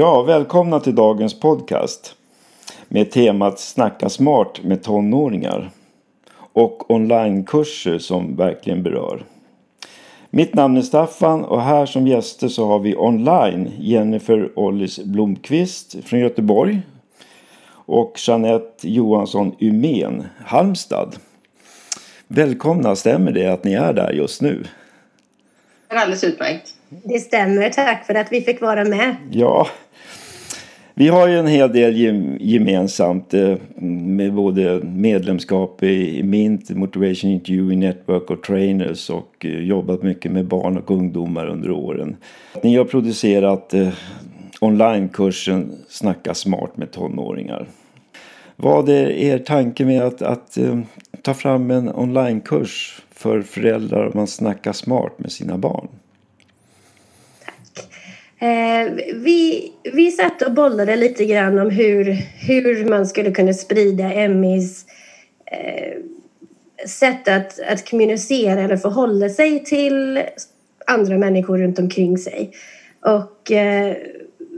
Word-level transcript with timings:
Ja, 0.00 0.22
välkomna 0.22 0.80
till 0.80 0.94
dagens 0.94 1.40
podcast 1.40 2.14
med 2.88 3.10
temat 3.10 3.60
Snacka 3.60 4.08
smart 4.08 4.60
med 4.62 4.82
tonåringar 4.82 5.70
och 6.52 6.90
onlinekurser 6.90 7.98
som 7.98 8.36
verkligen 8.36 8.82
berör. 8.82 9.24
Mitt 10.30 10.54
namn 10.54 10.76
är 10.76 10.82
Staffan 10.82 11.44
och 11.44 11.62
här 11.62 11.86
som 11.86 12.06
gäster 12.06 12.48
så 12.48 12.66
har 12.66 12.78
vi 12.78 12.96
online 12.96 13.70
Jennifer 13.78 14.58
Ollis 14.58 14.98
Blomqvist 14.98 16.04
från 16.04 16.20
Göteborg 16.20 16.80
och 17.70 18.20
Jeanette 18.26 18.88
Johansson 18.88 19.54
Umén, 19.58 20.26
Halmstad. 20.44 21.16
Välkomna, 22.26 22.96
stämmer 22.96 23.32
det 23.32 23.46
att 23.46 23.64
ni 23.64 23.72
är 23.72 23.92
där 23.92 24.12
just 24.12 24.42
nu? 24.42 24.64
Det 25.88 25.94
är 25.94 25.98
alldeles 25.98 26.24
utmärkt. 26.24 26.74
Det 26.88 27.18
stämmer, 27.18 27.70
tack 27.70 28.06
för 28.06 28.14
att 28.14 28.32
vi 28.32 28.40
fick 28.40 28.60
vara 28.60 28.84
med. 28.84 29.16
Ja, 29.30 29.66
vi 30.98 31.08
har 31.08 31.28
ju 31.28 31.38
en 31.38 31.46
hel 31.46 31.72
del 31.72 31.96
gemensamt 32.40 33.34
eh, 33.34 33.54
med 33.82 34.34
både 34.34 34.80
medlemskap 34.84 35.82
i 35.82 36.22
Mint, 36.22 36.70
Motivation 36.70 37.30
Interview 37.30 37.76
Network 37.76 38.30
och 38.30 38.42
Trainers 38.42 39.10
och 39.10 39.36
eh, 39.44 39.60
jobbat 39.60 40.02
mycket 40.02 40.32
med 40.32 40.46
barn 40.46 40.76
och 40.76 40.90
ungdomar 40.90 41.46
under 41.46 41.70
åren. 41.70 42.16
Ni 42.62 42.76
har 42.76 42.84
producerat 42.84 43.74
eh, 43.74 43.88
onlinekursen 44.60 45.72
Snacka 45.88 46.34
smart 46.34 46.76
med 46.76 46.90
tonåringar. 46.90 47.66
Vad 48.56 48.88
är 48.88 49.10
er 49.10 49.38
tanke 49.38 49.84
med 49.84 50.02
att, 50.02 50.22
att 50.22 50.58
ta 51.22 51.34
fram 51.34 51.70
en 51.70 51.88
onlinekurs 51.88 53.02
för 53.10 53.42
föräldrar 53.42 54.06
om 54.06 54.12
man 54.14 54.26
snackar 54.26 54.72
smart 54.72 55.18
med 55.18 55.32
sina 55.32 55.58
barn? 55.58 55.88
Eh, 58.40 58.92
vi, 59.14 59.72
vi 59.94 60.10
satt 60.10 60.42
och 60.42 60.52
bollade 60.52 60.96
lite 60.96 61.24
grann 61.24 61.58
om 61.58 61.70
hur, 61.70 62.04
hur 62.46 62.88
man 62.88 63.06
skulle 63.06 63.30
kunna 63.30 63.52
sprida 63.52 64.12
Emmys 64.12 64.84
eh, 65.46 65.98
sätt 66.86 67.28
att, 67.28 67.60
att 67.60 67.90
kommunicera 67.90 68.60
eller 68.60 68.76
förhålla 68.76 69.28
sig 69.28 69.64
till 69.64 70.22
andra 70.86 71.18
människor 71.18 71.58
runt 71.58 71.78
omkring 71.78 72.18
sig. 72.18 72.52
Och 73.00 73.52
eh, 73.52 73.96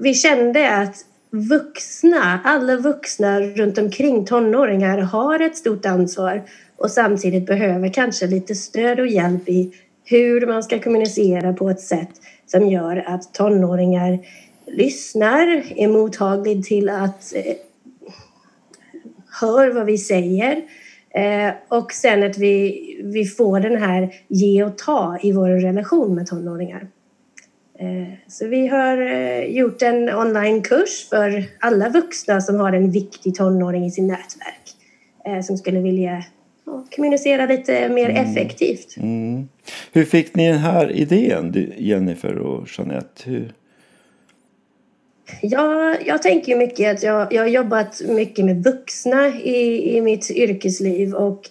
vi 0.02 0.14
kände 0.14 0.76
att 0.76 0.96
vuxna, 1.30 2.40
alla 2.44 2.76
vuxna 2.76 3.40
runt 3.40 3.78
omkring 3.78 4.24
tonåringar 4.24 4.98
har 4.98 5.40
ett 5.40 5.56
stort 5.56 5.86
ansvar 5.86 6.42
och 6.76 6.90
samtidigt 6.90 7.46
behöver 7.46 7.92
kanske 7.92 8.26
lite 8.26 8.54
stöd 8.54 9.00
och 9.00 9.06
hjälp 9.06 9.48
i 9.48 9.72
hur 10.04 10.46
man 10.46 10.62
ska 10.62 10.78
kommunicera 10.78 11.52
på 11.52 11.70
ett 11.70 11.80
sätt 11.80 12.10
som 12.50 12.68
gör 12.68 13.04
att 13.06 13.34
tonåringar 13.34 14.18
lyssnar, 14.66 15.62
är 15.76 15.88
mottaglig 15.88 16.64
till 16.64 16.88
att 16.88 17.32
eh, 17.34 17.54
hör 19.40 19.70
vad 19.70 19.86
vi 19.86 19.98
säger 19.98 20.62
eh, 21.10 21.54
och 21.68 21.92
sen 21.92 22.22
att 22.22 22.38
vi, 22.38 22.80
vi 23.04 23.24
får 23.24 23.60
den 23.60 23.82
här 23.82 24.14
ge 24.28 24.64
och 24.64 24.78
ta 24.78 25.18
i 25.22 25.32
vår 25.32 25.48
relation 25.48 26.14
med 26.14 26.26
tonåringar. 26.26 26.88
Eh, 27.78 28.14
så 28.28 28.46
vi 28.46 28.66
har 28.66 28.98
eh, 28.98 29.44
gjort 29.44 29.82
en 29.82 30.14
onlinekurs 30.14 31.08
för 31.10 31.44
alla 31.60 31.88
vuxna 31.88 32.40
som 32.40 32.60
har 32.60 32.72
en 32.72 32.90
viktig 32.90 33.34
tonåring 33.34 33.86
i 33.86 33.90
sin 33.90 34.06
nätverk 34.06 34.76
eh, 35.24 35.40
som 35.40 35.56
skulle 35.56 35.80
vilja 35.80 36.24
kommunicera 36.96 37.46
lite 37.46 37.88
mer 37.88 38.10
mm. 38.10 38.24
effektivt. 38.24 38.96
Mm. 38.96 39.48
Hur 39.92 40.04
fick 40.04 40.34
ni 40.34 40.48
den 40.48 40.58
här 40.58 40.92
idén, 40.92 41.72
Jennifer 41.78 42.38
och 42.38 42.68
Jeanette? 42.78 43.22
Hur... 43.24 43.52
Ja, 45.42 45.94
jag 46.06 46.22
tänker 46.22 46.56
mycket 46.56 46.96
att 46.96 47.02
jag, 47.02 47.32
jag 47.32 47.42
har 47.42 47.48
jobbat 47.48 48.02
mycket 48.08 48.44
med 48.44 48.64
vuxna 48.64 49.28
i, 49.28 49.96
i 49.96 50.00
mitt 50.00 50.30
yrkesliv 50.30 51.14
och 51.14 51.48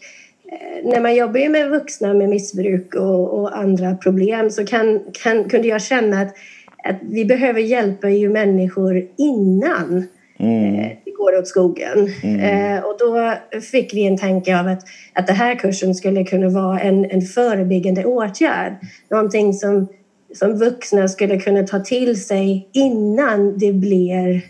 eh, 0.52 0.90
när 0.90 1.02
man 1.02 1.16
jobbar 1.16 1.50
med 1.50 1.70
vuxna 1.70 2.14
med 2.14 2.30
missbruk 2.30 2.96
och, 2.96 3.40
och 3.40 3.58
andra 3.58 3.96
problem 3.96 4.50
så 4.50 4.66
kan, 4.66 5.02
kan, 5.24 5.50
kunde 5.50 5.68
jag 5.68 5.82
känna 5.82 6.22
att, 6.22 6.36
att 6.84 6.98
vi 7.02 7.26
behöver 7.26 7.62
hjälpa 7.62 8.10
ju 8.10 8.30
människor 8.30 9.08
innan 9.18 10.08
mm. 10.40 10.90
Går 11.20 11.40
åt 11.40 11.48
skogen. 11.48 12.14
Mm. 12.24 12.40
Eh, 12.40 12.84
och 12.84 12.96
då 13.00 13.34
fick 13.62 13.94
vi 13.94 14.08
en 14.08 14.18
tanke 14.18 14.60
av 14.60 14.68
att, 14.68 14.84
att 15.14 15.28
den 15.28 15.36
här 15.36 15.56
kursen 15.56 15.96
skulle 15.96 16.24
kunna 16.24 16.50
vara 16.50 16.80
en, 16.80 17.12
en 17.12 17.22
förebyggande 17.22 18.06
åtgärd. 18.06 18.74
Någonting 19.10 19.54
som, 19.54 19.88
som 20.36 20.58
vuxna 20.58 21.08
skulle 21.08 21.40
kunna 21.40 21.64
ta 21.64 21.80
till 21.80 22.24
sig 22.24 22.70
innan 22.72 23.58
det 23.58 23.74
blir 23.74 24.42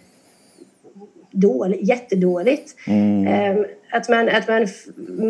dåligt, 1.31 1.87
jättedåligt. 1.87 2.75
Mm. 2.87 3.27
Eh, 3.27 3.65
att, 3.91 4.09
man, 4.09 4.29
att 4.29 4.47
man 4.47 4.67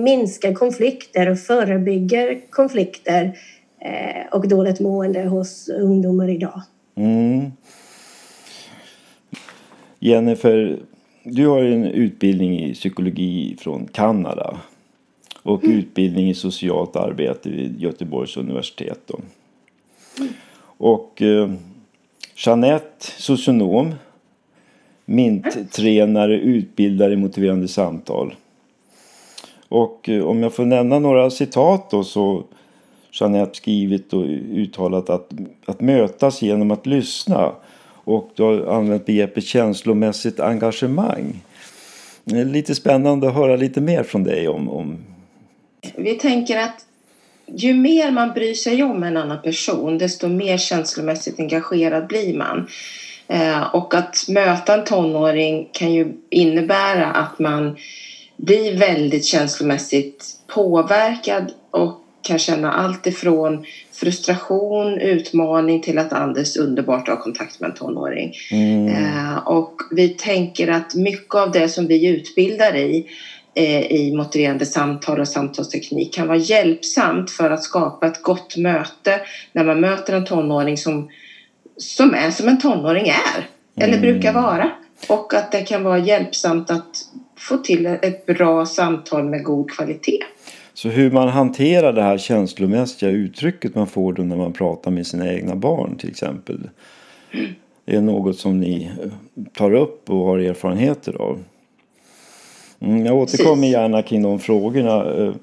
minskar 0.04 0.54
konflikter 0.54 1.30
och 1.30 1.40
förebygger 1.40 2.40
konflikter 2.50 3.38
eh, 3.82 4.28
och 4.32 4.48
dåligt 4.48 4.80
mående 4.80 5.24
hos 5.24 5.70
ungdomar 5.70 6.30
idag. 6.30 6.62
Mm. 6.98 7.52
Jennifer, 10.00 10.80
du 11.32 11.48
har 11.48 11.64
en 11.64 11.86
utbildning 11.86 12.60
i 12.60 12.74
psykologi 12.74 13.56
från 13.60 13.88
Kanada 13.88 14.58
och 15.44 15.64
mm. 15.64 15.78
utbildning 15.78 16.30
i 16.30 16.34
socialt 16.34 16.96
arbete 16.96 17.50
vid 17.50 17.82
Göteborgs 17.82 18.38
universitet. 18.38 19.00
Då. 19.06 19.20
Mm. 20.20 20.34
Och 20.62 21.22
eh, 21.22 21.52
Jeanette, 22.46 23.06
socionom, 23.18 23.94
MINT-tränare, 25.06 26.40
utbildare 26.40 27.14
i 27.14 27.18
motiverande 27.18 27.68
samtal. 27.68 28.36
Och 29.70 30.10
eh, 30.10 30.24
om 30.24 30.44
jag 30.44 30.54
får 30.54 30.66
nämna 30.66 31.00
några 31.00 31.30
citat 31.30 31.92
då 31.92 32.04
så 32.04 32.44
Jeanette 33.12 33.58
skrivit 33.58 34.14
och 34.14 34.26
uttalat 34.54 35.10
att, 35.10 35.32
att 35.66 35.82
mötas 35.82 36.42
genom 36.42 36.72
att 36.72 36.86
lyssna 36.86 37.52
och 38.10 38.32
du 38.36 38.44
har 38.44 38.78
använt 38.78 39.06
begreppet 39.06 39.44
känslomässigt 39.44 40.40
engagemang. 40.40 41.42
Det 42.24 42.40
är 42.40 42.46
lite 42.46 42.76
spännande 42.76 43.28
att 43.28 43.34
höra 43.34 43.56
lite 43.56 43.82
mer 43.82 44.04
från 44.04 44.24
dig 44.24 44.48
om, 44.48 44.70
om... 44.70 44.98
Vi 45.96 46.14
tänker 46.14 46.58
att 46.58 46.86
ju 47.56 47.74
mer 47.74 48.12
man 48.12 48.34
bryr 48.34 48.54
sig 48.54 48.84
om 48.84 49.04
en 49.04 49.18
annan 49.18 49.42
person 49.42 49.98
desto 49.98 50.28
mer 50.28 50.58
känslomässigt 50.58 51.40
engagerad 51.40 52.08
blir 52.08 52.38
man. 52.38 52.68
Eh, 53.28 53.76
och 53.76 53.94
att 53.94 54.26
möta 54.28 54.74
en 54.74 54.84
tonåring 54.84 55.70
kan 55.72 55.94
ju 55.94 56.14
innebära 56.30 57.06
att 57.06 57.40
man 57.40 57.78
blir 58.38 58.78
väldigt 58.78 59.26
känslomässigt 59.26 60.26
påverkad 60.48 61.54
och 61.72 61.99
kan 62.22 62.40
känna 62.40 62.72
allt 62.72 63.08
ifrån 63.08 63.66
frustration, 63.92 64.98
utmaning 64.98 65.82
till 65.82 65.98
att 65.98 66.14
Anders 66.14 66.58
underbart 66.58 67.08
ha 67.08 67.22
kontakt 67.22 67.60
med 67.60 67.70
en 67.70 67.76
tonåring. 67.76 68.34
Mm. 68.52 68.88
Eh, 68.88 69.38
och 69.38 69.76
vi 69.92 70.10
tänker 70.10 70.68
att 70.68 70.96
mycket 70.96 71.36
av 71.36 71.52
det 71.52 71.70
som 71.70 71.88
vi 71.88 72.08
utbildar 72.08 72.76
i 72.76 73.06
eh, 73.56 73.92
i 73.92 74.16
motiverande 74.16 74.66
samtal 74.66 75.20
och 75.20 75.28
samtalsteknik 75.28 76.14
kan 76.14 76.28
vara 76.28 76.38
hjälpsamt 76.38 77.32
för 77.32 77.50
att 77.50 77.64
skapa 77.64 78.08
ett 78.08 78.22
gott 78.22 78.58
möte 78.58 79.22
när 79.52 79.64
man 79.64 79.80
möter 79.80 80.14
en 80.14 80.26
tonåring 80.26 80.78
som, 80.78 81.10
som 81.78 82.14
är 82.14 82.32
som 82.32 82.48
en 82.48 82.60
tonåring 82.60 83.08
är 83.08 83.48
eller 83.76 83.98
mm. 83.98 84.02
brukar 84.02 84.34
vara. 84.34 84.72
Och 85.08 85.34
att 85.34 85.52
det 85.52 85.62
kan 85.62 85.84
vara 85.84 85.98
hjälpsamt 85.98 86.72
att 86.72 87.06
få 87.40 87.58
till 87.58 87.86
ett 87.86 88.26
bra 88.26 88.66
samtal 88.66 89.24
med 89.24 89.44
god 89.44 89.72
kvalitet. 89.72 90.24
Så 90.74 90.90
hur 90.90 91.12
man 91.12 91.30
hanterar 91.30 91.94
det 91.94 92.02
här 92.02 92.18
känslomässiga 92.18 93.10
uttrycket 93.10 93.76
man 93.76 93.88
får 93.88 94.14
då 94.14 94.24
när 94.24 94.38
man 94.38 94.54
pratar 94.54 94.92
med 94.92 95.08
sina 95.08 95.34
egna 95.34 95.56
barn 95.56 95.96
till 95.96 96.10
exempel. 96.10 96.70
Det 97.86 97.96
är 97.96 98.02
något 98.02 98.38
som 98.38 98.60
ni 98.60 98.92
eh, 99.04 99.12
tar 99.54 99.74
upp 99.74 100.10
och 100.10 100.26
har 100.26 100.40
erfarenheter 100.40 101.14
av. 101.22 101.40
Mm, 102.80 103.06
jag 103.06 103.16
återkommer 103.16 103.68
gärna 103.68 104.02
kring 104.02 104.22
de 104.22 104.40
frågorna 104.40 105.14
eh, 105.14 105.34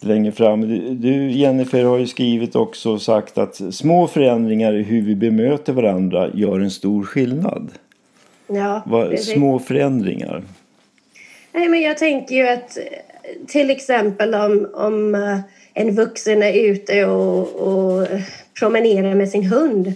längre 0.00 0.32
fram. 0.32 0.60
Du 1.00 1.30
Jennifer 1.30 1.84
har 1.84 1.98
ju 1.98 2.06
skrivit 2.06 2.56
också 2.56 2.92
och 2.92 3.02
sagt 3.02 3.38
att 3.38 3.74
små 3.74 4.06
förändringar 4.06 4.74
i 4.74 4.82
hur 4.82 5.02
vi 5.02 5.14
bemöter 5.14 5.72
varandra 5.72 6.30
gör 6.34 6.60
en 6.60 6.70
stor 6.70 7.04
skillnad. 7.04 7.70
Ja, 8.46 8.82
Vad, 8.86 9.18
små 9.18 9.58
förändringar. 9.58 10.42
Nej, 11.54 11.68
men 11.68 11.80
jag 11.80 11.98
tänker 11.98 12.34
ju 12.34 12.48
att 12.48 12.78
till 13.46 13.70
exempel 13.70 14.34
om, 14.34 14.70
om 14.74 15.14
eh, 15.14 15.38
en 15.74 15.94
vuxen 15.94 16.42
är 16.42 16.52
ute 16.52 17.06
och, 17.06 17.54
och 17.54 18.06
promenerar 18.58 19.14
med 19.14 19.28
sin 19.28 19.44
hund. 19.44 19.92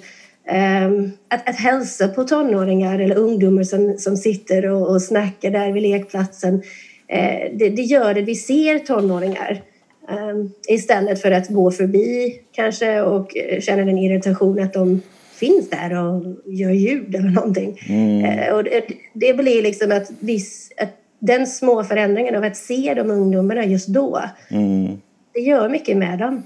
Um, 0.86 1.12
att, 1.28 1.48
att 1.48 1.56
hälsa 1.56 2.08
på 2.08 2.24
tonåringar 2.24 2.98
eller 2.98 3.16
ungdomar 3.16 3.62
som, 3.62 3.98
som 3.98 4.16
sitter 4.16 4.66
och, 4.66 4.90
och 4.90 5.02
snackar 5.02 5.50
där 5.50 5.72
vid 5.72 5.82
lekplatsen. 5.82 6.54
Uh, 6.54 7.56
det, 7.58 7.68
det, 7.68 7.82
gör 7.82 8.10
att 8.10 8.24
vi 8.24 8.34
ser 8.34 8.78
tonåringar 8.78 9.62
um, 10.08 10.52
istället 10.68 11.22
för 11.22 11.30
att 11.30 11.48
gå 11.48 11.70
förbi 11.70 12.40
kanske 12.52 13.00
och 13.00 13.36
känna 13.60 13.82
en 13.82 13.98
irritation 13.98 14.60
att 14.60 14.72
de 14.72 15.00
finns 15.34 15.70
där 15.70 16.04
och 16.04 16.22
gör 16.46 16.70
ljud 16.70 17.14
eller 17.14 17.30
någonting. 17.30 17.78
Mm. 17.88 18.54
Och 18.54 18.64
det, 18.64 18.84
det, 19.12 19.34
blir 19.34 19.62
liksom 19.62 19.92
att, 19.92 20.10
viss, 20.20 20.72
att 20.76 20.94
den 21.18 21.46
små 21.46 21.84
förändringen 21.84 22.34
av 22.34 22.44
att 22.44 22.56
se 22.56 22.94
de 22.94 23.10
ungdomarna 23.10 23.64
just 23.64 23.88
då, 23.88 24.22
mm. 24.50 24.98
det 25.34 25.40
gör 25.40 25.68
mycket 25.68 25.96
med 25.96 26.18
dem. 26.18 26.42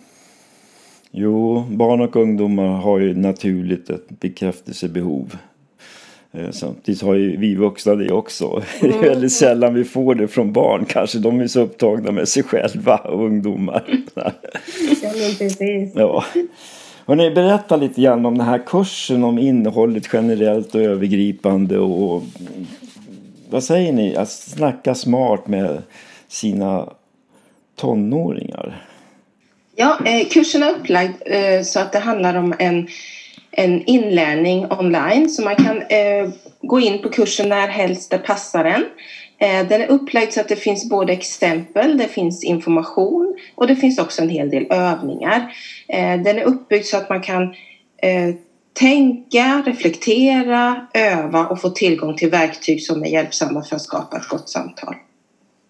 Jo, 1.11 1.65
barn 1.71 2.01
och 2.01 2.17
ungdomar 2.17 2.67
har 2.67 2.99
ju 2.99 3.15
naturligt 3.15 3.91
ett 3.91 4.09
bekräftelsebehov. 4.09 5.37
Eh, 6.33 6.51
samtidigt 6.51 7.03
har 7.03 7.15
ju 7.15 7.37
vi 7.37 7.55
vuxna 7.55 7.95
det 7.95 8.13
också. 8.13 8.63
Det 8.81 8.89
är 8.89 9.01
väldigt 9.01 9.33
sällan 9.33 9.75
vi 9.75 9.85
får 9.85 10.15
det 10.15 10.29
från 10.29 10.53
barn. 10.53 10.85
Kanske 10.89 11.19
de 11.19 11.41
är 11.41 11.47
så 11.47 11.61
upptagna 11.61 12.13
med 12.13 12.29
sig 12.29 12.43
själva 12.43 12.97
ungdomar. 13.05 13.85
Ja, 14.15 14.33
men 15.03 15.35
precis. 15.39 15.93
Ja. 15.95 16.25
Hörrni, 17.07 17.31
berätta 17.31 17.77
lite 17.77 18.03
grann 18.03 18.27
om 18.27 18.39
den 18.39 18.47
här 18.47 18.63
kursen, 18.67 19.25
om 19.25 19.39
innehållet 19.39 20.09
generellt 20.13 20.75
och 20.75 20.81
övergripande. 20.81 21.79
Och 21.79 22.23
vad 23.53 23.65
säger 23.65 23.93
ni? 23.93 24.17
Att 24.17 24.31
snacka 24.31 24.95
smart 24.95 25.47
med 25.47 25.83
sina 26.29 26.89
tonåringar. 27.77 28.87
Ja, 29.77 29.99
eh, 30.05 30.29
kursen 30.29 30.63
är 30.63 30.71
upplagd 30.71 31.15
eh, 31.27 31.63
så 31.63 31.81
att 31.81 31.93
det 31.93 31.99
handlar 31.99 32.35
om 32.35 32.55
en 32.59 32.89
en 33.53 33.85
inlärning 33.85 34.67
online 34.71 35.29
så 35.29 35.43
man 35.43 35.57
kan 35.57 35.83
eh, 35.83 36.31
gå 36.63 36.81
in 36.81 37.03
på 37.03 37.09
kursen 37.09 37.49
när 37.49 37.69
helst 37.69 38.11
det 38.11 38.19
passar 38.19 38.65
en. 38.65 38.85
Eh, 39.39 39.69
den 39.69 39.81
är 39.81 39.87
upplagd 39.87 40.33
så 40.33 40.41
att 40.41 40.49
det 40.49 40.57
finns 40.57 40.89
både 40.91 41.13
exempel, 41.13 41.99
det 41.99 42.09
finns 42.09 42.45
information 42.45 43.37
och 43.55 43.67
det 43.67 43.77
finns 43.77 43.99
också 43.99 44.23
en 44.23 44.29
hel 44.29 44.51
del 44.51 44.67
övningar. 44.71 45.55
Eh, 45.89 46.23
den 46.23 46.39
är 46.39 46.43
uppbyggd 46.43 46.85
så 46.85 46.97
att 46.97 47.09
man 47.09 47.21
kan 47.21 47.43
eh, 48.03 48.35
tänka, 48.73 49.63
reflektera, 49.67 50.87
öva 50.95 51.47
och 51.47 51.61
få 51.61 51.71
tillgång 51.71 52.17
till 52.17 52.31
verktyg 52.31 52.83
som 52.83 53.05
är 53.05 53.09
hjälpsamma 53.09 53.63
för 53.63 53.77
att 53.77 53.83
skapa 53.83 54.17
ett 54.17 54.29
gott 54.29 54.49
samtal. 54.49 54.95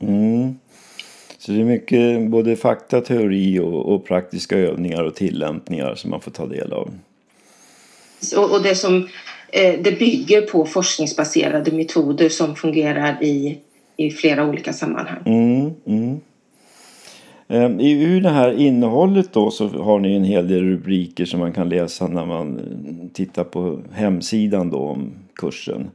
Mm. 0.02 0.58
Så 1.38 1.52
det 1.52 1.60
är 1.60 1.64
mycket 1.64 2.30
både 2.30 2.56
fakta, 2.56 3.00
teori 3.00 3.58
och, 3.58 3.94
och 3.94 4.06
praktiska 4.06 4.56
övningar 4.56 5.02
och 5.02 5.14
tillämpningar 5.14 5.94
som 5.94 6.10
man 6.10 6.20
får 6.20 6.30
ta 6.30 6.46
del 6.46 6.72
av. 6.72 6.90
Och, 8.36 8.50
och 8.54 8.62
det, 8.62 8.74
som, 8.74 9.08
eh, 9.48 9.80
det 9.80 9.98
bygger 9.98 10.42
på 10.42 10.66
forskningsbaserade 10.66 11.72
metoder 11.72 12.28
som 12.28 12.56
fungerar 12.56 13.22
i, 13.22 13.58
i 13.96 14.10
flera 14.10 14.44
olika 14.44 14.72
sammanhang. 14.72 15.22
Mm, 15.26 15.70
mm. 15.86 16.20
Ehm, 17.52 17.80
I 17.80 18.20
det 18.20 18.28
här 18.28 18.52
innehållet 18.52 19.32
då 19.32 19.50
så 19.50 19.68
har 19.68 19.98
ni 19.98 20.14
en 20.16 20.24
hel 20.24 20.48
del 20.48 20.64
rubriker 20.64 21.24
som 21.24 21.40
man 21.40 21.52
kan 21.52 21.68
läsa 21.68 22.08
när 22.08 22.26
man 22.26 22.58
mm, 22.58 23.08
tittar 23.12 23.44
på 23.44 23.78
hemsidan 23.92 24.70
då 24.70 24.78
om 24.78 25.12
kursen. 25.34 25.90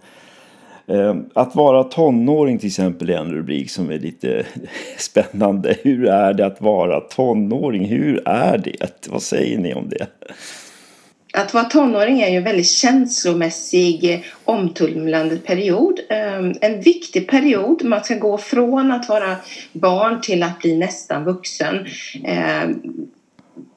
Ehm, 0.87 1.25
att 1.33 1.55
vara 1.55 1.83
tonåring 1.83 2.57
till 2.57 2.67
exempel 2.67 3.09
är 3.09 3.17
en 3.17 3.31
rubrik 3.31 3.69
som 3.69 3.91
är 3.91 3.99
lite 3.99 4.45
spännande. 4.97 5.77
Hur 5.83 6.05
är 6.05 6.33
det 6.33 6.45
att 6.45 6.61
vara 6.61 6.99
tonåring? 6.99 7.85
Hur 7.85 8.27
är 8.27 8.57
det? 8.57 9.07
Vad 9.09 9.21
säger 9.21 9.57
ni 9.57 9.73
om 9.73 9.89
det? 9.89 10.07
Att 11.33 11.53
vara 11.53 11.63
tonåring 11.63 12.21
är 12.21 12.29
ju 12.29 12.37
en 12.37 12.43
väldigt 12.43 12.69
känslomässig 12.69 14.23
omtumlande 14.45 15.37
period. 15.37 15.99
Ehm, 16.09 16.53
en 16.61 16.81
viktig 16.81 17.27
period. 17.27 17.83
Man 17.83 18.03
ska 18.03 18.15
gå 18.15 18.37
från 18.37 18.91
att 18.91 19.09
vara 19.09 19.35
barn 19.73 20.21
till 20.21 20.43
att 20.43 20.59
bli 20.59 20.77
nästan 20.77 21.25
vuxen. 21.25 21.85
Ehm, 22.25 22.81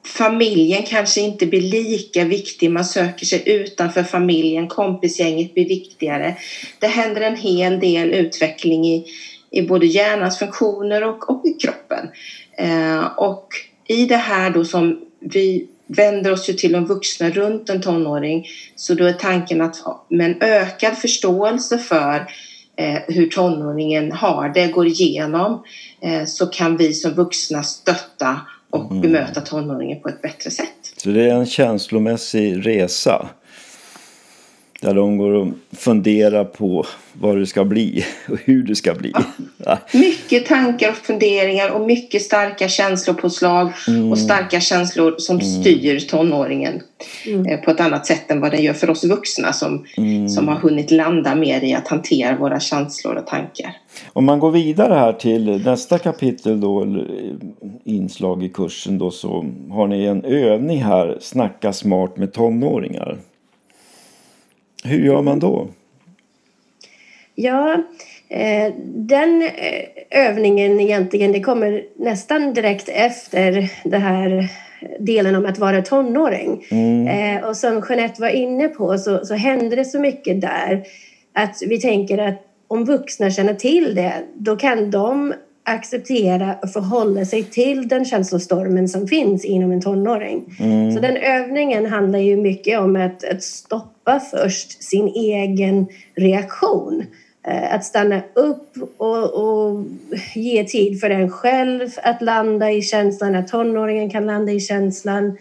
familjen 0.05 0.83
kanske 0.83 1.21
inte 1.21 1.45
blir 1.45 1.61
lika 1.61 2.23
viktig. 2.23 2.71
Man 2.71 2.85
söker 2.85 3.25
sig 3.25 3.43
utanför 3.45 4.03
familjen. 4.03 4.67
Kompisgänget 4.67 5.53
blir 5.53 5.67
viktigare. 5.67 6.35
Det 6.79 6.87
händer 6.87 7.21
en 7.21 7.35
hel 7.35 7.79
del 7.79 8.13
utveckling 8.13 8.85
i, 8.85 9.05
i 9.51 9.61
både 9.61 9.85
hjärnans 9.85 10.39
funktioner 10.39 11.03
och, 11.03 11.29
och 11.29 11.45
i 11.45 11.53
kroppen. 11.53 12.09
Ehm, 12.57 13.03
och 13.17 13.47
i 13.87 14.05
det 14.05 14.17
här 14.17 14.49
då 14.49 14.65
som 14.65 14.99
vi 15.19 15.67
vänder 15.95 16.31
oss 16.31 16.49
ju 16.49 16.53
till 16.53 16.71
de 16.71 16.85
vuxna 16.85 17.29
runt 17.29 17.69
en 17.69 17.81
tonåring. 17.81 18.47
Så 18.75 18.93
då 18.93 19.05
är 19.05 19.13
tanken 19.13 19.61
att 19.61 19.75
med 20.09 20.31
en 20.31 20.41
ökad 20.41 20.97
förståelse 20.97 21.77
för 21.77 22.15
eh, 22.77 22.99
hur 23.07 23.27
tonåringen 23.27 24.11
har 24.11 24.49
det, 24.49 24.67
går 24.67 24.87
igenom, 24.87 25.63
eh, 26.01 26.25
så 26.25 26.47
kan 26.47 26.77
vi 26.77 26.93
som 26.93 27.13
vuxna 27.13 27.63
stötta 27.63 28.39
och 28.69 28.91
mm. 28.91 29.01
bemöta 29.01 29.41
tonåringen 29.41 30.01
på 30.01 30.09
ett 30.09 30.21
bättre 30.21 30.51
sätt. 30.51 30.93
Så 30.97 31.09
det 31.09 31.29
är 31.29 31.35
en 31.35 31.45
känslomässig 31.45 32.67
resa? 32.67 33.29
Där 34.81 34.93
de 34.93 35.17
går 35.17 35.33
och 35.33 35.47
funderar 35.71 36.43
på 36.43 36.85
vad 37.13 37.37
det 37.37 37.45
ska 37.45 37.65
bli 37.65 38.05
och 38.29 38.37
hur 38.45 38.63
det 38.63 38.75
ska 38.75 38.93
bli. 38.93 39.13
Ja. 39.65 39.77
Mycket 39.93 40.45
tankar 40.45 40.89
och 40.89 40.95
funderingar 40.95 41.69
och 41.69 41.81
mycket 41.81 42.21
starka 42.21 42.67
känslopåslag 42.67 43.71
mm. 43.87 44.11
och 44.11 44.17
starka 44.17 44.59
känslor 44.59 45.15
som 45.17 45.39
mm. 45.39 45.47
styr 45.47 45.99
tonåringen 45.99 46.81
mm. 47.25 47.45
Eh, 47.45 47.59
på 47.59 47.71
ett 47.71 47.79
annat 47.79 48.05
sätt 48.05 48.31
än 48.31 48.41
vad 48.41 48.51
det 48.51 48.57
gör 48.57 48.73
för 48.73 48.89
oss 48.89 49.03
vuxna 49.03 49.53
som, 49.53 49.85
mm. 49.97 50.29
som 50.29 50.47
har 50.47 50.55
hunnit 50.55 50.91
landa 50.91 51.35
mer 51.35 51.63
i 51.63 51.73
att 51.73 51.87
hantera 51.87 52.37
våra 52.37 52.59
känslor 52.59 53.15
och 53.15 53.27
tankar. 53.27 53.77
Om 54.13 54.25
man 54.25 54.39
går 54.39 54.51
vidare 54.51 54.93
här 54.93 55.13
till 55.13 55.63
nästa 55.65 55.97
kapitel 55.97 56.61
då, 56.61 56.85
inslag 57.83 58.43
i 58.43 58.49
kursen 58.49 58.97
då, 58.97 59.11
så 59.11 59.45
har 59.69 59.87
ni 59.87 60.05
en 60.05 60.23
övning 60.25 60.83
här, 60.83 61.17
Snacka 61.21 61.73
smart 61.73 62.17
med 62.17 62.33
tonåringar. 62.33 63.17
Hur 64.83 65.05
gör 65.05 65.21
man 65.21 65.39
då? 65.39 65.67
Ja, 67.35 67.83
eh, 68.29 68.73
den 68.85 69.41
eh, 69.41 70.27
övningen 70.27 70.79
egentligen, 70.79 71.31
det 71.31 71.41
kommer 71.41 71.83
nästan 71.95 72.53
direkt 72.53 72.89
efter 72.89 73.69
det 73.83 73.97
här 73.97 74.49
delen 74.99 75.35
om 75.35 75.45
att 75.45 75.59
vara 75.59 75.81
tonåring. 75.81 76.65
Mm. 76.71 77.07
Eh, 77.07 77.43
och 77.43 77.57
som 77.57 77.83
Jeanette 77.89 78.21
var 78.21 78.29
inne 78.29 78.67
på 78.67 78.97
så, 78.97 79.25
så 79.25 79.33
händer 79.33 79.77
det 79.77 79.85
så 79.85 79.99
mycket 79.99 80.41
där 80.41 80.83
att 81.33 81.57
vi 81.67 81.81
tänker 81.81 82.17
att 82.17 82.41
om 82.67 82.85
vuxna 82.85 83.31
känner 83.31 83.53
till 83.53 83.95
det, 83.95 84.13
då 84.33 84.55
kan 84.55 84.91
de 84.91 85.33
acceptera 85.63 86.55
och 86.61 86.69
förhålla 86.69 87.25
sig 87.25 87.43
till 87.43 87.87
den 87.87 88.05
känslostormen 88.05 88.89
som 88.89 89.07
finns 89.07 89.45
inom 89.45 89.71
en 89.71 89.81
tonåring. 89.81 90.55
Mm. 90.59 90.91
Så 90.91 90.99
den 90.99 91.17
övningen 91.17 91.85
handlar 91.85 92.19
ju 92.19 92.37
mycket 92.37 92.79
om 92.79 92.95
att, 92.95 93.23
att 93.23 93.43
stoppa 93.43 94.19
först 94.19 94.83
sin 94.83 95.07
egen 95.07 95.87
reaktion. 96.15 97.03
Eh, 97.47 97.73
att 97.73 97.85
stanna 97.85 98.21
upp 98.33 98.77
och, 98.97 99.33
och, 99.33 99.85
ge 100.35 100.63
tid 100.63 100.99
för 100.99 101.09
den 101.09 101.29
själv 101.29 101.89
att 102.03 102.21
landa 102.21 102.71
i 102.71 102.81
känslan, 102.81 103.35
att 103.35 103.47
tonåringen 103.47 104.09
kan 104.09 104.25
landa 104.25 104.51
i 104.51 104.59
känslan. 104.59 105.37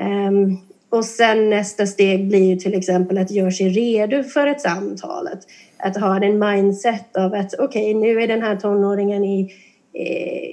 Um, 0.00 0.58
och 0.88 1.04
sen 1.04 1.50
nästa 1.50 1.86
steg 1.86 2.28
blir 2.28 2.56
till 2.56 2.74
exempel 2.74 3.18
att 3.18 3.30
göra 3.30 3.50
sig 3.50 3.68
redo 3.68 4.22
för 4.22 4.46
ett 4.46 4.60
samtal. 4.60 5.26
Att, 5.26 5.42
att 5.84 5.96
ha 5.96 6.24
en 6.24 6.38
mindset 6.38 7.16
av 7.16 7.34
att 7.34 7.54
okej, 7.58 7.96
okay, 7.96 8.00
nu 8.00 8.22
är 8.22 8.28
den 8.28 8.42
här 8.42 8.56
tonåringen 8.56 9.24
i, 9.24 9.52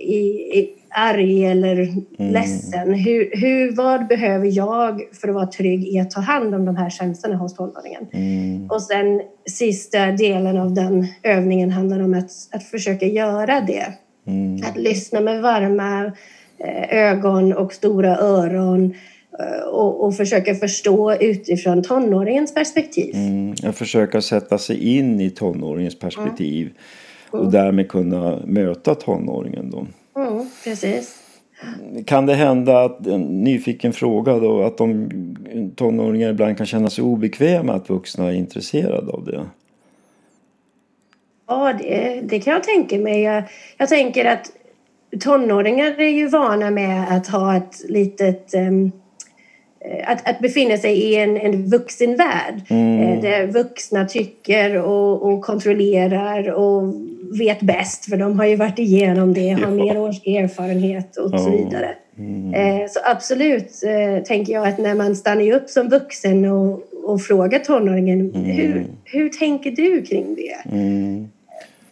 i, 0.02 0.18
i 0.60 0.70
arg 0.90 1.46
eller 1.46 1.76
mm. 1.76 2.34
ledsen. 2.34 2.94
Hur, 2.94 3.30
hur, 3.34 3.76
vad 3.76 4.08
behöver 4.08 4.58
jag 4.58 5.02
för 5.22 5.28
att 5.28 5.34
vara 5.34 5.48
trygg 5.48 5.88
i 5.88 6.00
att 6.00 6.12
ta 6.12 6.22
hand 6.22 6.56
om 6.56 6.66
de 6.66 6.76
här 6.76 6.90
känslorna 6.90 7.36
hos 7.36 7.56
tonåringen? 7.56 8.08
Mm. 8.14 8.68
Och 8.72 8.82
sen 8.82 9.22
sista 9.50 10.06
delen 10.06 10.58
av 10.58 10.74
den 10.74 11.08
övningen 11.24 11.72
handlar 11.72 12.04
om 12.04 12.14
att, 12.14 12.32
att 12.52 12.64
försöka 12.64 13.06
göra 13.06 13.62
det. 13.62 13.86
Mm. 14.28 14.56
Att 14.70 14.78
lyssna 14.78 15.20
med 15.20 15.42
varma 15.42 16.12
eh, 16.58 16.98
ögon 16.98 17.54
och 17.54 17.74
stora 17.74 18.18
öron 18.18 18.94
och, 19.72 20.06
och 20.06 20.16
försöka 20.16 20.56
förstå 20.56 21.14
utifrån 21.14 21.84
tonåringens 21.84 22.54
perspektiv. 22.54 23.16
Mm. 23.16 23.56
Jag 23.62 23.76
försöker 23.76 24.20
sätta 24.20 24.58
sig 24.58 24.98
in 24.98 25.22
i 25.22 25.30
tonåringens 25.30 26.00
perspektiv 26.00 26.70
mm. 27.34 27.46
och 27.46 27.52
därmed 27.52 27.90
kunna 27.90 28.40
möta 28.46 28.96
tonåringen. 28.96 29.70
Då. 29.70 29.88
Mm, 30.22 30.50
precis. 30.64 31.18
Kan 32.06 32.26
det 32.26 32.34
hända 32.34 32.84
att 32.84 33.08
en 33.08 33.22
nyfiken 33.22 33.94
fråga 33.94 34.40
då 34.40 34.64
att 34.64 34.78
de 34.78 35.10
tonåringar 35.76 36.30
ibland 36.30 36.58
kan 36.58 36.66
känna 36.66 36.90
sig 36.90 37.04
obekväma 37.04 37.74
att 37.74 37.90
vuxna 37.90 38.28
är 38.28 38.34
intresserade 38.34 39.12
av 39.12 39.26
det? 39.26 39.46
Ja, 41.48 41.74
det, 41.80 42.22
det 42.24 42.40
kan 42.40 42.54
jag 42.54 42.64
tänka 42.64 42.98
mig. 42.98 43.22
Jag, 43.22 43.44
jag, 43.78 43.90
tänker 43.90 44.26
att 44.26 44.52
tonåringar 45.20 46.00
är 46.00 46.10
ju 46.10 46.28
vana 46.28 46.72
med 46.72 47.18
att 47.18 47.28
ha 47.28 47.58
ett 47.58 47.82
litet 47.90 48.54
um, 48.54 48.92
att, 50.04 50.30
att 50.30 50.40
befinna 50.40 50.78
sig 50.78 50.94
i 50.94 51.16
en, 51.16 51.38
en 51.38 51.70
vuxenvärld 51.70 52.62
mm. 52.70 53.02
Eh, 53.02 53.22
där 53.22 53.48
vuxna 53.48 54.06
tycker 54.06 54.78
och, 54.78 55.24
och 55.24 55.42
kontrollerar 55.42 56.52
och 56.52 56.94
vet 57.40 57.62
bäst 57.62 58.10
för 58.10 58.18
de 58.18 58.40
har 58.40 58.46
ju 58.46 58.56
varit 58.56 58.80
igenom 58.80 59.34
det, 59.34 59.50
har 59.50 59.72
mer 59.72 59.98
års 59.98 60.28
erfarenhet 60.28 61.18
och 61.18 61.40
så 61.40 61.50
vidare. 61.50 61.96
Mm. 62.18 62.54
Eh, 62.54 62.88
så 62.90 63.00
absolut 63.06 63.84
eh, 63.84 64.24
tänker 64.24 64.54
jag 64.54 64.68
att 64.68 64.78
när 64.78 64.96
man 64.96 65.16
stannar 65.16 65.52
upp 65.52 65.70
som 65.70 65.90
vuxen 65.90 66.46
och, 66.46 66.84
och 67.04 67.22
fråga 67.22 67.60
tonåringen 67.60 68.20
mm. 68.20 68.44
hur, 68.44 68.86
hur 69.04 69.30
tänker 69.30 69.72
du 69.72 70.02
kring 70.02 70.36
det? 70.36 70.76
Mm. 70.78 71.28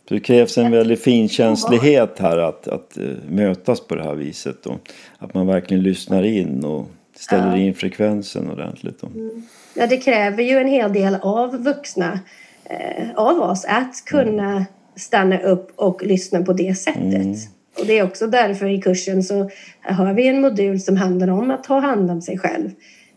Det 0.09 0.19
krävs 0.19 0.57
en 0.57 0.71
väldig 0.71 0.99
finkänslighet 0.99 2.19
här 2.19 2.37
att, 2.37 2.67
att 2.67 2.97
mötas 3.29 3.87
på 3.87 3.95
det 3.95 4.03
här 4.03 4.15
viset. 4.15 4.65
Och 4.65 4.91
att 5.17 5.33
man 5.33 5.47
verkligen 5.47 5.83
lyssnar 5.83 6.23
in 6.23 6.63
och 6.63 6.87
ställer 7.19 7.47
ja. 7.47 7.57
in 7.57 7.73
frekvensen 7.73 8.51
ordentligt. 8.51 9.03
Mm. 9.03 9.43
Ja, 9.73 9.87
det 9.87 9.97
kräver 9.97 10.43
ju 10.43 10.57
en 10.57 10.67
hel 10.67 10.93
del 10.93 11.15
av 11.21 11.63
vuxna, 11.63 12.19
eh, 12.63 13.15
av 13.15 13.41
oss, 13.41 13.65
att 13.65 14.05
kunna 14.05 14.65
stanna 14.95 15.39
upp 15.39 15.71
och 15.75 16.03
lyssna 16.03 16.41
på 16.41 16.53
det 16.53 16.77
sättet. 16.77 17.03
Mm. 17.03 17.35
Och 17.79 17.85
det 17.85 17.99
är 17.99 18.03
också 18.03 18.27
därför 18.27 18.65
i 18.65 18.81
kursen 18.81 19.23
så 19.23 19.49
har 19.81 20.13
vi 20.13 20.27
en 20.27 20.41
modul 20.41 20.79
som 20.79 20.97
handlar 20.97 21.27
om 21.27 21.51
att 21.51 21.63
ta 21.63 21.79
hand 21.79 22.11
om 22.11 22.21
sig 22.21 22.37
själv. 22.37 22.69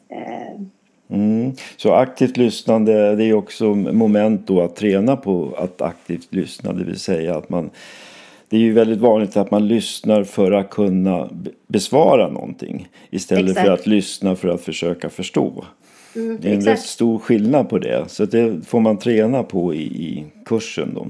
Eh, 0.09 1.17
mm. 1.19 1.53
Så 1.77 1.93
aktivt 1.93 2.37
lyssnande 2.37 3.17
det 3.17 3.25
är 3.25 3.35
också 3.35 3.75
moment 3.75 4.47
då 4.47 4.63
att 4.63 4.77
träna 4.77 5.17
på 5.17 5.55
att 5.59 5.83
aktivt 5.83 6.35
lyssna, 6.35 6.73
det 6.73 6.85
vill 6.85 7.01
säga 7.01 7.37
att 7.37 7.49
man 7.49 7.71
det 8.53 8.59
är 8.59 8.61
ju 8.61 8.73
väldigt 8.73 8.99
vanligt 8.99 9.37
att 9.37 9.51
man 9.51 9.69
lyssnar 9.69 10.25
för 10.25 10.53
att 10.53 10.71
kunna 10.71 11.31
besvara 11.67 12.29
någonting 12.29 12.89
istället 13.11 13.51
Exakt. 13.51 13.67
för 13.67 13.75
att 13.75 13.87
lyssna 13.87 14.37
för 14.37 14.49
att 14.49 14.61
försöka 14.61 15.11
förstå. 15.11 15.65
Mm, 16.17 16.39
det 16.41 16.49
är 16.49 16.53
en 16.53 16.59
exakt. 16.59 16.79
rätt 16.79 16.85
stor 16.85 17.19
skillnad 17.19 17.69
på 17.69 17.79
det. 17.79 18.05
Så 18.09 18.25
det 18.25 18.67
får 18.67 18.81
man 18.81 18.99
träna 18.99 19.43
på 19.43 19.75
i, 19.75 19.83
i 19.83 20.25
kursen. 20.47 20.95
Då. 20.95 21.07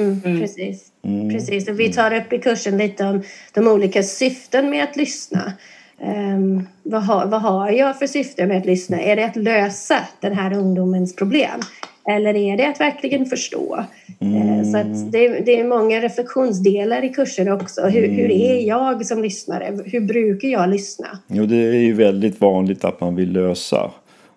Mm, 0.00 0.20
mm. 0.24 0.40
Precis. 0.40 0.86
Mm. 1.02 1.30
Precis. 1.30 1.68
Och 1.68 1.80
vi 1.80 1.92
tar 1.92 2.14
upp 2.14 2.32
i 2.32 2.38
kursen 2.38 2.78
lite 2.78 3.04
om 3.04 3.22
de 3.54 3.68
olika 3.68 4.02
syften 4.02 4.70
med 4.70 4.84
att 4.84 4.96
lyssna. 4.96 5.52
Um, 5.98 6.68
vad, 6.82 7.02
har, 7.02 7.26
vad 7.26 7.42
har 7.42 7.70
jag 7.70 7.98
för 7.98 8.06
syfte 8.06 8.46
med 8.46 8.58
att 8.58 8.66
lyssna? 8.66 9.00
Är 9.00 9.16
det 9.16 9.24
att 9.24 9.36
lösa 9.36 9.98
den 10.20 10.32
här 10.32 10.52
ungdomens 10.52 11.16
problem? 11.16 11.60
Eller 12.08 12.36
är 12.36 12.56
det 12.56 12.68
att 12.68 12.80
verkligen 12.80 13.26
förstå? 13.26 13.84
Mm. 14.20 14.64
Så 14.64 14.78
att 14.78 15.12
det, 15.12 15.28
det, 15.28 15.60
är 15.60 15.64
många 15.64 16.00
reflektionsdelar 16.00 17.04
i 17.04 17.08
kursen 17.08 17.52
också. 17.52 17.82
Hur, 17.82 18.04
mm. 18.04 18.16
hur, 18.16 18.30
är 18.30 18.68
jag 18.68 19.06
som 19.06 19.22
lyssnare? 19.22 19.78
Hur 19.84 20.00
brukar 20.00 20.48
jag 20.48 20.70
lyssna? 20.70 21.06
Jo, 21.26 21.46
det 21.46 21.56
är 21.56 21.72
ju 21.72 21.92
väldigt 21.92 22.40
vanligt 22.40 22.84
att 22.84 23.00
man 23.00 23.16
vill 23.16 23.32
lösa 23.32 23.90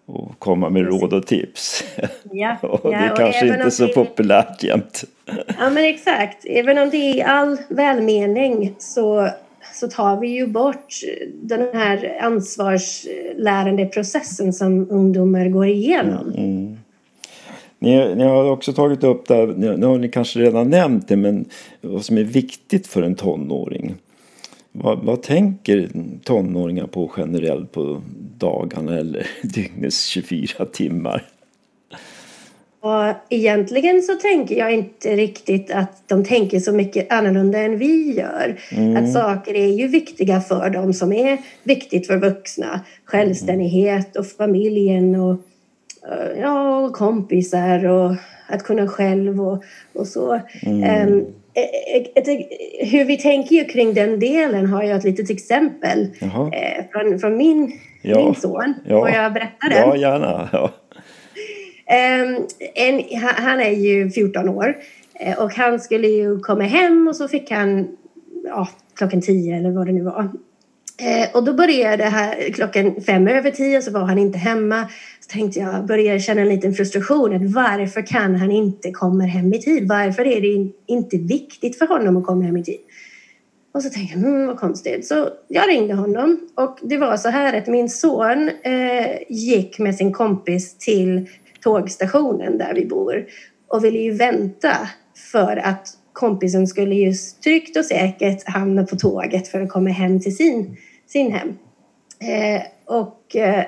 och 0.06 0.40
komma 0.40 0.70
med 0.70 0.88
råd 0.88 1.14
och 1.14 1.28
tips. 1.28 1.84
Ja, 2.32 2.58
och 2.62 2.92
det 2.92 2.96
är 2.96 3.16
kanske 3.16 3.48
inte 3.48 3.60
är 3.60 3.70
så 3.70 3.86
det... 3.86 3.94
populärt 3.94 4.64
jämt. 4.64 5.04
Ja 5.60 5.70
men 5.70 5.86
exakt. 5.86 6.46
Även 6.46 6.78
om 6.78 6.90
det 6.90 6.98
är 6.98 7.16
i 7.16 7.22
all 7.22 7.58
välmening 7.70 8.76
så, 8.78 9.30
så 9.74 9.88
tar 9.88 10.20
vi 10.20 10.28
ju 10.28 10.48
bort 10.48 10.88
den 11.34 11.68
här 11.74 12.18
ansvarslärande 12.22 13.86
processen 13.86 14.54
som 14.54 14.92
ungdomar 14.92 15.50
går 15.50 15.68
igenom. 15.68 16.28
Mm, 16.28 16.44
mm. 16.44 16.59
Ni, 17.80 18.16
ni, 18.16 18.24
har 18.24 18.52
också 18.52 18.74
tagit 18.74 19.04
upp 19.04 19.28
det, 19.28 19.46
nu 19.46 19.86
har 19.86 19.98
ni 19.98 20.10
kanske 20.10 20.40
redan 20.40 20.70
nämnt 20.70 21.08
det, 21.08 21.18
men 21.18 21.46
vad 21.82 22.06
som 22.06 22.18
är 22.18 22.24
viktigt 22.24 22.88
för 22.88 23.02
en 23.02 23.16
tonåring. 23.16 23.96
Vad, 24.72 25.00
vad 25.06 25.22
tänker 25.22 25.90
tonåringar 26.24 26.88
på 26.88 27.12
generellt 27.18 27.72
på 27.72 28.02
dagarna 28.38 28.98
eller 28.98 29.28
dygnets 29.44 30.06
24 30.06 30.66
timmar? 30.66 31.26
Och 32.82 33.16
egentligen 33.30 34.02
så 34.02 34.16
tänker 34.16 34.56
jag 34.56 34.74
inte 34.74 35.16
riktigt 35.16 35.72
att 35.72 36.08
de 36.08 36.26
tänker 36.26 36.60
så 36.60 36.72
mycket 36.72 37.12
annorlunda 37.12 37.60
än 37.60 37.78
vi 37.78 38.14
gör. 38.14 38.60
Mm. 38.72 38.98
Att 38.98 39.14
saker 39.14 39.54
är 39.54 39.68
ju 39.68 39.88
viktiga 39.88 40.42
för 40.42 40.70
dem 40.70 40.94
som 40.94 41.14
är 41.14 41.38
viktigt 41.64 42.08
för 42.08 42.18
vuxna. 42.18 42.82
Självständighet 43.06 44.16
och 44.16 44.28
familjen 44.28 45.16
och 45.16 45.38
ja, 46.38 46.90
kompisar 46.94 47.86
och 47.86 48.16
att 48.48 48.64
kunna 48.64 48.88
själv 48.88 49.42
och, 49.42 49.64
och 49.94 50.08
så. 50.08 50.40
Mm. 50.62 51.14
Um, 51.14 51.26
ett, 51.54 52.18
ett, 52.18 52.28
hur 52.92 53.06
vi 53.06 53.18
tänker 53.18 53.56
ju 53.56 53.66
kring 53.66 53.94
den 53.94 54.20
delen 54.20 54.66
har 54.66 54.84
jag 54.84 54.98
ett 54.98 55.04
litet 55.04 55.30
exempel 55.30 56.08
eh, 56.22 56.86
från, 56.92 57.20
från 57.20 57.38
min, 57.38 57.80
ja. 58.02 58.26
min 58.26 58.36
son. 58.36 58.74
Ja. 58.86 59.00
Får 59.00 59.10
jag 59.10 59.34
berätta 59.34 59.70
det? 59.70 59.76
Ja, 59.76 59.96
gärna. 59.96 60.50
Ja. 60.54 60.72
Um, 62.24 62.48
en, 62.76 63.04
han 63.22 63.60
är 63.60 63.72
ju 63.72 64.10
14 64.10 64.50
år 64.50 64.78
eh, 65.20 65.40
och 65.40 65.52
han 65.52 65.80
skulle 65.80 66.08
ju 66.08 66.40
komma 66.40 66.64
hem 66.64 67.08
och 67.08 67.16
så 67.16 67.28
fick 67.28 67.52
han 67.52 67.88
ja, 68.46 68.68
klockan 68.96 69.22
10 69.22 69.58
eller 69.58 69.72
vad 69.72 69.86
det 69.88 69.92
nu 69.94 70.04
var. 70.04 70.32
Eh, 71.00 71.30
och 71.34 71.44
då 71.44 71.54
började 71.54 71.98
det 71.98 72.10
här 72.10 72.52
klockan 72.54 72.96
fem 73.06 73.28
över 73.28 73.52
tio 73.52 73.82
så 73.82 73.92
var 73.92 74.06
han 74.06 74.18
inte 74.18 74.38
hemma. 74.38 74.88
Så 75.20 75.34
tänkte 75.34 75.60
jag, 75.60 75.86
började 75.86 76.20
känna 76.20 76.42
en 76.42 76.50
liten 76.50 76.74
frustration. 76.74 77.36
Att 77.36 77.54
varför 77.54 78.02
kan 78.08 78.36
han 78.36 78.52
inte 78.52 78.92
komma 78.92 79.24
hem 79.24 79.54
i 79.54 79.62
tid? 79.62 79.88
Varför 79.88 80.28
är 80.28 80.42
det 80.42 80.72
inte 80.88 81.18
viktigt 81.18 81.78
för 81.78 81.88
honom 81.88 82.18
att 82.18 82.26
komma 82.26 82.44
hem 82.44 82.58
i 82.58 82.64
tid? 82.64 82.80
Och 83.74 83.84
så 83.84 83.90
tänkte 83.90 84.20
jag, 84.20 84.26
hmm, 84.26 84.48
vad 84.48 84.60
konstigt. 84.60 85.08
Så 85.08 85.30
jag 85.48 85.70
ringde 85.70 85.94
honom 85.94 86.40
och 86.56 86.80
det 86.82 86.98
var 86.98 87.18
så 87.18 87.30
här 87.30 87.58
att 87.58 87.68
min 87.68 87.90
son 87.90 88.50
eh, 88.64 89.18
gick 89.30 89.80
med 89.80 89.96
sin 89.96 90.14
kompis 90.14 90.78
till 90.78 91.30
tågstationen 91.62 92.58
där 92.58 92.74
vi 92.74 92.86
bor 92.86 93.26
och 93.68 93.84
ville 93.84 94.00
ju 94.00 94.12
vänta 94.12 94.78
för 95.32 95.58
att 95.58 95.88
kompisen 96.14 96.68
skulle 96.68 96.96
just 96.96 97.44
tryggt 97.44 97.78
och 97.78 97.86
säkert 97.86 98.48
hamna 98.48 98.84
på 98.84 98.96
tåget 98.96 99.48
för 99.48 99.62
att 99.62 99.70
komma 99.70 99.90
hem 99.90 100.20
till 100.20 100.36
sin 100.36 100.78
sin 101.12 101.32
hem. 101.32 101.58
Eh, 102.20 102.62
och 102.86 103.36
eh, 103.36 103.64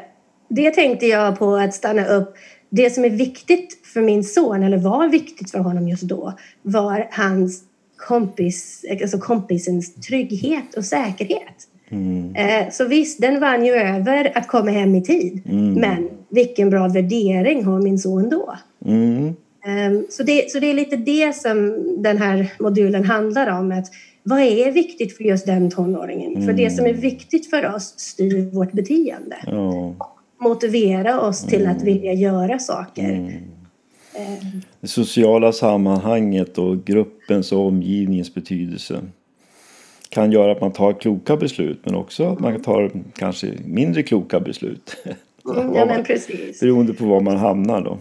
det 0.50 0.71
tänkte 0.71 1.05
jag 1.05 1.39
på 1.39 1.55
att 1.55 1.74
stanna 1.74 2.05
upp. 2.05 2.33
Det 2.69 2.89
som 2.89 3.05
är 3.05 3.10
viktigt 3.10 3.88
för 3.93 4.01
min 4.01 4.24
son, 4.24 4.63
eller 4.63 4.77
var 4.77 5.10
viktigt 5.10 5.51
för 5.51 5.60
honom 5.60 5.88
just 5.88 6.03
då, 6.03 6.33
var 6.62 7.07
hans 7.12 7.63
kompis, 7.98 8.86
alltså 9.01 9.17
kompisens 9.17 9.95
trygghet 9.95 10.74
och 10.77 10.86
säkerhet. 10.86 11.67
Mm. 11.89 12.36
Eh, 12.36 12.69
så 12.71 12.88
visst, 12.88 13.21
den 13.21 13.39
vann 13.39 13.65
ju 13.65 13.74
över 13.74 14.38
att 14.38 14.48
komma 14.48 14.71
hem 14.71 14.95
i 14.95 15.03
tid. 15.03 15.41
Mm. 15.45 15.74
Men 15.74 16.10
vilken 16.29 16.69
bra 16.69 16.88
värdering 16.88 17.63
har 17.63 17.81
min 17.81 18.00
son 18.00 18.29
då? 18.29 18.57
Mm. 18.86 19.36
Um, 19.65 20.06
så, 20.10 20.24
det, 20.24 20.51
så 20.51 20.60
det 20.60 20.68
är 20.68 20.74
lite 20.74 20.96
det 20.96 21.36
som 21.36 21.86
den 21.98 22.18
här 22.18 22.53
modulen 22.60 23.06
handlar 23.06 23.60
om. 23.60 23.72
Att 23.72 23.88
vad 24.24 24.39
är 24.39 24.72
viktigt 24.72 25.18
för 25.18 25.24
just 25.24 25.46
den 25.46 25.72
tonåringen? 25.72 26.32
Mm. 26.32 26.46
För 26.46 26.53
det 26.53 26.70
som 26.70 26.86
är 26.86 26.89
mm. 26.89 27.01
viktigt 27.01 27.50
för 27.50 27.75
oss 27.75 27.94
styr 27.98 28.51
vårt 28.53 28.72
beteende. 28.72 29.36
Oh. 29.48 29.94
Motivera 30.39 31.22
oss 31.22 31.41
till 31.41 31.62
mm. 31.62 31.75
att 31.75 31.84
vilja 31.84 32.13
göra 32.13 32.60
saker. 32.60 33.10
Mm. 33.10 33.27
Eh. 34.13 34.46
Det 34.82 34.88
sociala 34.88 35.51
sammanhanget 35.51 36.58
och 36.58 36.86
gruppens 36.86 37.51
och 37.51 37.60
omgivningens 37.60 38.34
betydelse 38.34 39.01
kan 40.10 40.32
göra 40.32 40.51
att 40.51 40.62
man 40.62 40.72
tar 40.72 40.94
kloka 40.94 41.38
beslut 41.38 41.80
men 41.84 41.96
också 41.96 42.25
att 42.25 42.39
man 42.39 42.62
tar 42.62 42.91
kanske 43.15 43.53
mindre 43.65 44.03
kloka 44.03 44.39
beslut. 44.39 44.98
Mm, 45.06 45.15
ja, 45.75 45.86
men 45.86 46.03
precis. 46.03 46.60
Beroende 46.60 46.94
på 46.94 47.06
var 47.06 47.22
man 47.22 47.38
hamnar 47.38 47.82
då. 47.82 47.98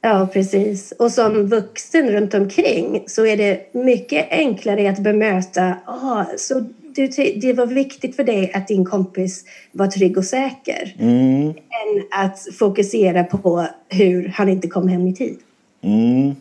Ja, 0.00 0.28
precis. 0.32 0.92
Och 0.98 1.12
som 1.12 1.46
vuxen 1.46 2.10
runt 2.10 2.34
omkring 2.34 3.04
så 3.06 3.26
är 3.26 3.36
det 3.36 3.74
mycket 3.74 4.26
enklare 4.30 4.90
att 4.90 4.98
bemöta. 4.98 5.74
Ah, 5.86 6.24
så 6.38 6.64
du, 6.94 7.08
det 7.36 7.52
var 7.52 7.66
viktigt 7.66 8.16
för 8.16 8.24
dig 8.24 8.52
att 8.54 8.68
din 8.68 8.84
kompis 8.84 9.44
var 9.72 9.86
trygg 9.86 10.18
och 10.18 10.24
säker. 10.24 10.94
Mm. 10.98 11.48
Än 11.48 12.22
att 12.24 12.46
fokusera 12.58 13.24
på 13.24 13.66
hur 13.88 14.28
han 14.28 14.48
inte 14.48 14.68
kom 14.68 14.88
hem 14.88 15.06
i 15.06 15.14
tid. 15.14 15.38
Mm. 15.82 16.34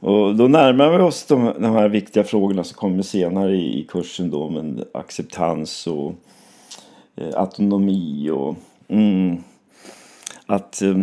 Och 0.00 0.36
då 0.36 0.48
närmar 0.48 0.90
vi 0.90 1.02
oss 1.02 1.26
de, 1.26 1.52
de 1.58 1.72
här 1.72 1.88
viktiga 1.88 2.24
frågorna 2.24 2.64
som 2.64 2.76
kommer 2.76 3.02
senare 3.02 3.56
i, 3.56 3.80
i 3.80 3.86
kursen 3.88 4.30
då. 4.30 4.50
Men 4.50 4.84
acceptans 4.94 5.86
och 5.86 6.14
eh, 7.16 7.40
autonomi 7.40 8.30
och 8.30 8.56
mm, 8.88 9.42
att 10.46 10.82
eh, 10.82 10.98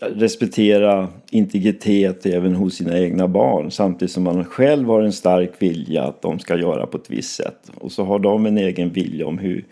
respektera 0.00 1.08
integritet 1.30 2.26
även 2.26 2.54
hos 2.54 2.74
sina 2.74 2.98
egna 2.98 3.28
barn 3.28 3.70
samtidigt 3.70 4.12
som 4.12 4.22
man 4.22 4.44
själv 4.44 4.88
har 4.88 5.02
en 5.02 5.12
stark 5.12 5.52
vilja 5.58 6.04
att 6.04 6.22
de 6.22 6.38
ska 6.38 6.56
göra 6.56 6.86
på 6.86 6.98
ett 6.98 7.10
visst 7.10 7.34
sätt. 7.34 7.70
Och 7.74 7.92
så 7.92 8.04
har 8.04 8.18
de 8.18 8.46
en 8.46 8.58
egen 8.58 8.90
vilja 8.90 9.26
om 9.26 9.38
hur 9.38 9.64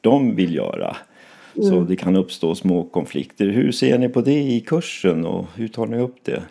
de 0.00 0.36
vill 0.36 0.54
göra. 0.54 0.96
Mm. 1.56 1.68
Så 1.68 1.80
det 1.80 1.96
kan 1.96 2.16
uppstå 2.16 2.54
små 2.54 2.84
konflikter. 2.84 3.46
Hur 3.46 3.72
ser 3.72 3.98
ni 3.98 4.08
på 4.08 4.20
det 4.20 4.42
i 4.42 4.60
kursen 4.60 5.26
och 5.26 5.46
hur 5.54 5.68
tar 5.68 5.86
ni 5.86 5.98
upp 5.98 6.16
det? 6.22 6.42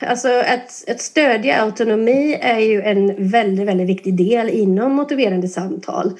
Alltså 0.00 0.28
att, 0.28 0.84
att 0.88 1.00
stödja 1.00 1.62
autonomi 1.62 2.38
är 2.40 2.58
ju 2.58 2.82
en 2.82 3.28
väldigt, 3.28 3.66
väldigt 3.66 3.88
viktig 3.88 4.16
del 4.16 4.48
inom 4.48 4.92
motiverande 4.92 5.48
samtal. 5.48 6.12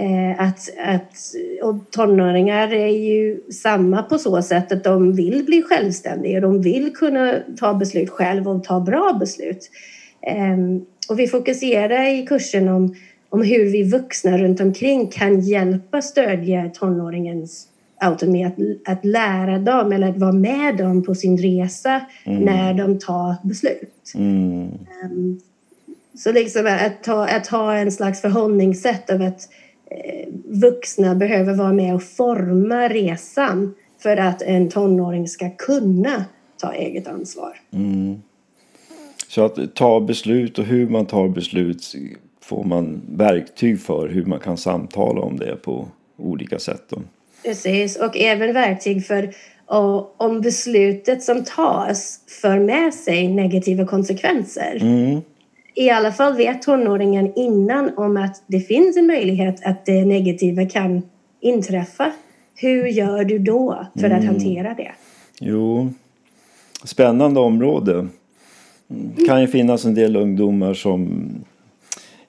Eh, 0.00 0.40
att, 0.40 0.68
att, 0.78 1.16
och 1.62 1.90
tonåringar 1.90 2.72
är 2.72 2.88
ju 2.88 3.40
samma 3.52 4.02
på 4.02 4.18
så 4.18 4.42
sätt 4.42 4.72
att 4.72 4.84
de 4.84 5.12
vill 5.12 5.44
bli 5.44 5.62
självständiga. 5.62 6.40
De 6.40 6.62
vill 6.62 6.92
kunna 6.94 7.34
ta 7.58 7.74
beslut 7.74 8.10
själv 8.10 8.48
och 8.48 8.64
ta 8.64 8.80
bra 8.80 9.16
beslut. 9.20 9.70
Eh, 10.22 10.56
och 11.08 11.18
vi 11.18 11.26
fokuserar 11.26 12.14
i 12.14 12.26
kursen 12.26 12.68
om, 12.68 12.94
om 13.28 13.42
hur 13.42 13.72
vi 13.72 13.82
vuxna 13.82 14.38
runt 14.38 14.60
omkring 14.60 15.06
kan 15.06 15.40
hjälpa 15.40 16.02
stödja 16.02 16.70
tonåringens 16.74 17.66
automat 18.00 18.54
att 18.86 19.04
lära 19.04 19.58
dem 19.58 19.92
eller 19.92 20.10
att 20.10 20.18
vara 20.18 20.32
med 20.32 20.76
dem 20.76 21.02
på 21.02 21.14
sin 21.14 21.38
resa 21.38 22.00
mm. 22.24 22.42
när 22.42 22.74
de 22.74 22.98
tar 22.98 23.34
beslut. 23.42 24.12
Mm. 24.14 24.70
Um, 25.04 25.40
så 26.14 26.32
liksom 26.32 26.66
att, 26.66 27.02
ta, 27.02 27.26
att 27.26 27.46
ha 27.46 27.76
en 27.76 27.92
slags 27.92 28.20
förhållningssätt 28.20 29.10
av 29.10 29.22
att 29.22 29.48
vuxna 30.44 31.14
behöver 31.14 31.54
vara 31.54 31.72
med 31.72 31.94
och 31.94 32.02
forma 32.02 32.88
resan 32.88 33.74
för 34.02 34.16
att 34.16 34.42
en 34.42 34.68
tonåring 34.68 35.28
ska 35.28 35.50
kunna 35.50 36.24
ta 36.60 36.72
eget 36.72 37.08
ansvar. 37.08 37.60
Mm. 37.72 38.22
Så 39.28 39.44
att 39.44 39.74
ta 39.74 40.00
beslut 40.00 40.58
och 40.58 40.64
hur 40.64 40.88
man 40.88 41.06
tar 41.06 41.28
beslut 41.28 41.94
får 42.40 42.64
man 42.64 43.02
verktyg 43.08 43.80
för 43.80 44.08
hur 44.08 44.24
man 44.24 44.38
kan 44.38 44.56
samtala 44.56 45.20
om 45.20 45.38
det 45.38 45.56
på 45.56 45.88
olika 46.16 46.58
sätt. 46.58 46.82
Då. 46.88 47.02
Precis, 47.44 47.96
och 47.96 48.16
även 48.16 48.52
verktyg 48.52 49.06
för 49.06 49.34
om 50.16 50.40
beslutet 50.40 51.22
som 51.22 51.44
tas 51.44 52.20
för 52.42 52.58
med 52.58 52.94
sig 52.94 53.28
negativa 53.28 53.86
konsekvenser. 53.86 54.78
Mm. 54.80 55.20
I 55.74 55.90
alla 55.90 56.12
fall 56.12 56.36
vet 56.36 56.62
tonåringen 56.62 57.32
innan 57.36 57.90
om 57.96 58.16
att 58.16 58.42
det 58.46 58.60
finns 58.60 58.96
en 58.96 59.06
möjlighet 59.06 59.66
att 59.66 59.86
det 59.86 60.04
negativa 60.04 60.66
kan 60.66 61.02
inträffa. 61.40 62.12
Hur 62.54 62.86
gör 62.86 63.24
du 63.24 63.38
då 63.38 63.86
för 63.94 64.10
att 64.10 64.22
mm. 64.22 64.26
hantera 64.26 64.74
det? 64.74 64.92
Jo, 65.40 65.92
spännande 66.84 67.40
område. 67.40 68.08
Det 68.88 69.24
kan 69.26 69.40
ju 69.40 69.46
finnas 69.46 69.84
en 69.84 69.94
del 69.94 70.16
ungdomar 70.16 70.74
som 70.74 71.30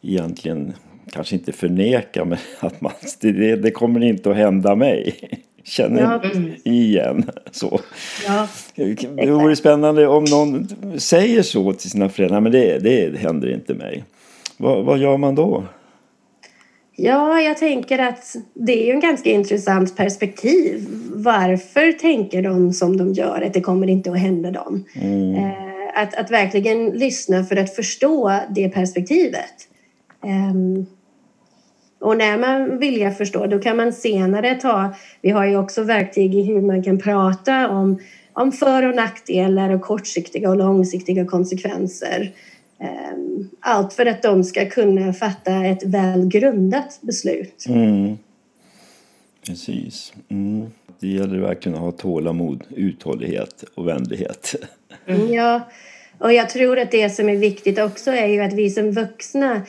egentligen 0.01 0.73
kanske 1.11 1.35
inte 1.35 1.51
förnekar 1.51 2.25
men 2.25 2.37
att 2.59 2.81
man, 2.81 2.91
det, 3.21 3.55
det 3.55 3.71
kommer 3.71 4.03
inte 4.03 4.31
att 4.31 4.37
hända 4.37 4.75
mig. 4.75 5.15
Känner 5.63 6.01
ja. 6.01 6.21
igen 6.63 7.29
så. 7.51 7.79
Ja, 8.27 8.47
det 9.15 9.31
vore 9.31 9.55
spännande 9.55 10.07
om 10.07 10.23
någon 10.23 10.67
säger 10.99 11.41
så 11.41 11.73
till 11.73 11.89
sina 11.89 12.09
föräldrar. 12.09 12.41
Men 12.41 12.51
det, 12.51 12.79
det 12.79 13.17
händer 13.17 13.53
inte 13.53 13.73
mig. 13.73 14.03
Vad, 14.57 14.85
vad 14.85 14.97
gör 14.97 15.17
man 15.17 15.35
då? 15.35 15.63
Ja, 16.95 17.41
jag 17.41 17.57
tänker 17.57 17.99
att 17.99 18.35
det 18.53 18.89
är 18.89 18.93
en 18.93 18.99
ganska 18.99 19.29
intressant 19.29 19.97
perspektiv. 19.97 20.87
Varför 21.13 21.91
tänker 21.91 22.41
de 22.41 22.73
som 22.73 22.97
de 22.97 23.13
gör 23.13 23.41
att 23.41 23.53
det 23.53 23.61
kommer 23.61 23.87
inte 23.87 24.11
att 24.11 24.19
hända 24.19 24.51
dem? 24.51 24.85
Mm. 24.95 25.35
Eh, 25.35 26.01
att, 26.01 26.15
att 26.15 26.31
verkligen 26.31 26.89
lyssna 26.89 27.43
för 27.43 27.55
att 27.55 27.75
förstå 27.75 28.39
det 28.49 28.69
perspektivet. 28.69 29.67
Och 32.01 32.17
när 32.17 32.37
man 32.37 32.79
vill 32.79 33.11
förstå, 33.11 33.47
då 33.47 33.59
kan 33.59 33.77
man 33.77 33.93
senare 33.93 34.55
ta... 34.55 34.93
Vi 35.21 35.29
har 35.29 35.45
ju 35.45 35.57
också 35.57 35.83
verktyg 35.83 36.35
i 36.35 36.43
hur 36.43 36.61
man 36.61 36.83
kan 36.83 36.99
prata 36.99 37.69
om, 37.69 37.99
om 38.33 38.51
för 38.51 38.89
och 38.89 38.95
nackdelar 38.95 39.69
och 39.69 39.81
kortsiktiga 39.81 40.49
och 40.49 40.57
långsiktiga 40.57 41.25
konsekvenser. 41.25 42.31
Um, 42.79 43.49
allt 43.59 43.93
för 43.93 44.05
att 44.05 44.21
de 44.21 44.43
ska 44.43 44.69
kunna 44.69 45.13
fatta 45.13 45.65
ett 45.65 45.83
välgrundat 45.85 46.99
beslut. 47.01 47.65
Mm. 47.69 48.17
Precis. 49.47 50.13
Mm. 50.29 50.65
Det 50.99 51.07
gäller 51.07 51.39
verkligen 51.39 51.75
att 51.75 51.83
ha 51.83 51.91
tålamod, 51.91 52.63
uthållighet 52.69 53.63
och 53.75 53.87
vänlighet. 53.87 54.55
Mm. 55.05 55.33
Ja, 55.33 55.61
och 56.17 56.33
jag 56.33 56.49
tror 56.49 56.79
att 56.79 56.91
det 56.91 57.09
som 57.09 57.29
är 57.29 57.35
viktigt 57.35 57.79
också 57.79 58.11
är 58.11 58.27
ju 58.27 58.41
att 58.41 58.53
vi 58.53 58.69
som 58.69 58.91
vuxna 58.91 59.61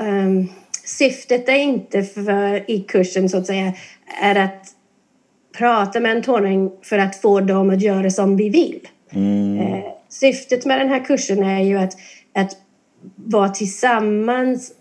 um, 0.00 0.48
syftet 0.84 1.48
är 1.48 1.58
inte 1.58 2.02
för, 2.02 2.70
i 2.70 2.80
kursen 2.80 3.28
så 3.28 3.38
att 3.38 3.46
säga 3.46 3.72
är 4.22 4.34
att 4.34 4.66
prata 5.58 6.00
med 6.00 6.16
en 6.16 6.22
tonåring 6.22 6.70
för 6.82 6.98
att 6.98 7.16
få 7.16 7.40
dem 7.40 7.70
att 7.70 7.82
göra 7.82 8.10
som 8.10 8.36
vi 8.36 8.48
vill. 8.48 8.88
Mm. 9.10 9.58
Eh, 9.58 9.84
syftet 10.08 10.64
med 10.64 10.78
den 10.80 10.88
här 10.88 11.04
kursen 11.04 11.42
är 11.42 11.62
ju 11.62 11.78
att, 11.78 11.92
att 12.34 12.56
vara 13.16 13.48
tillsammans 13.48 14.72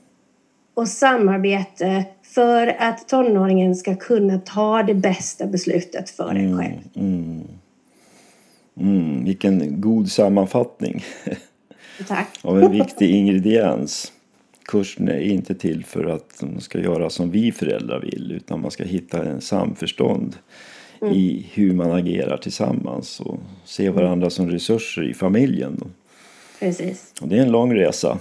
och 0.73 0.87
samarbeta 0.87 2.03
för 2.23 2.75
att 2.79 3.07
tonåringen 3.07 3.75
ska 3.75 3.95
kunna 3.95 4.39
ta 4.39 4.83
det 4.83 4.93
bästa 4.93 5.47
beslutet 5.47 6.09
för 6.09 6.31
mm. 6.31 6.45
en 6.45 6.57
själv. 6.57 6.79
Mm. 6.95 7.47
Mm, 8.79 9.23
vilken 9.23 9.81
god 9.81 10.11
sammanfattning. 10.11 11.03
Tack. 12.07 12.39
Av 12.41 12.63
en 12.63 12.71
viktig 12.71 13.09
ingrediens. 13.09 14.11
Kursen 14.65 15.07
är 15.07 15.19
inte 15.19 15.55
till 15.55 15.85
för 15.85 16.05
att 16.05 16.39
de 16.39 16.59
ska 16.59 16.79
göra 16.79 17.09
som 17.09 17.31
vi 17.31 17.51
föräldrar 17.51 17.99
vill 17.99 18.31
utan 18.31 18.61
man 18.61 18.71
ska 18.71 18.83
hitta 18.83 19.25
en 19.25 19.41
samförstånd 19.41 20.35
mm. 21.01 21.13
i 21.13 21.45
hur 21.53 21.73
man 21.73 21.91
agerar 21.91 22.37
tillsammans 22.37 23.19
och 23.19 23.37
se 23.65 23.89
varandra 23.89 24.29
som 24.29 24.49
resurser 24.49 25.09
i 25.09 25.13
familjen. 25.13 25.83
Precis. 26.59 27.13
Och 27.21 27.27
det 27.27 27.37
är 27.37 27.41
en 27.41 27.51
lång 27.51 27.75
resa. 27.75 28.17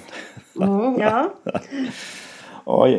Mm, 0.56 0.70
ja. 1.00 1.34
ja. 2.64 2.96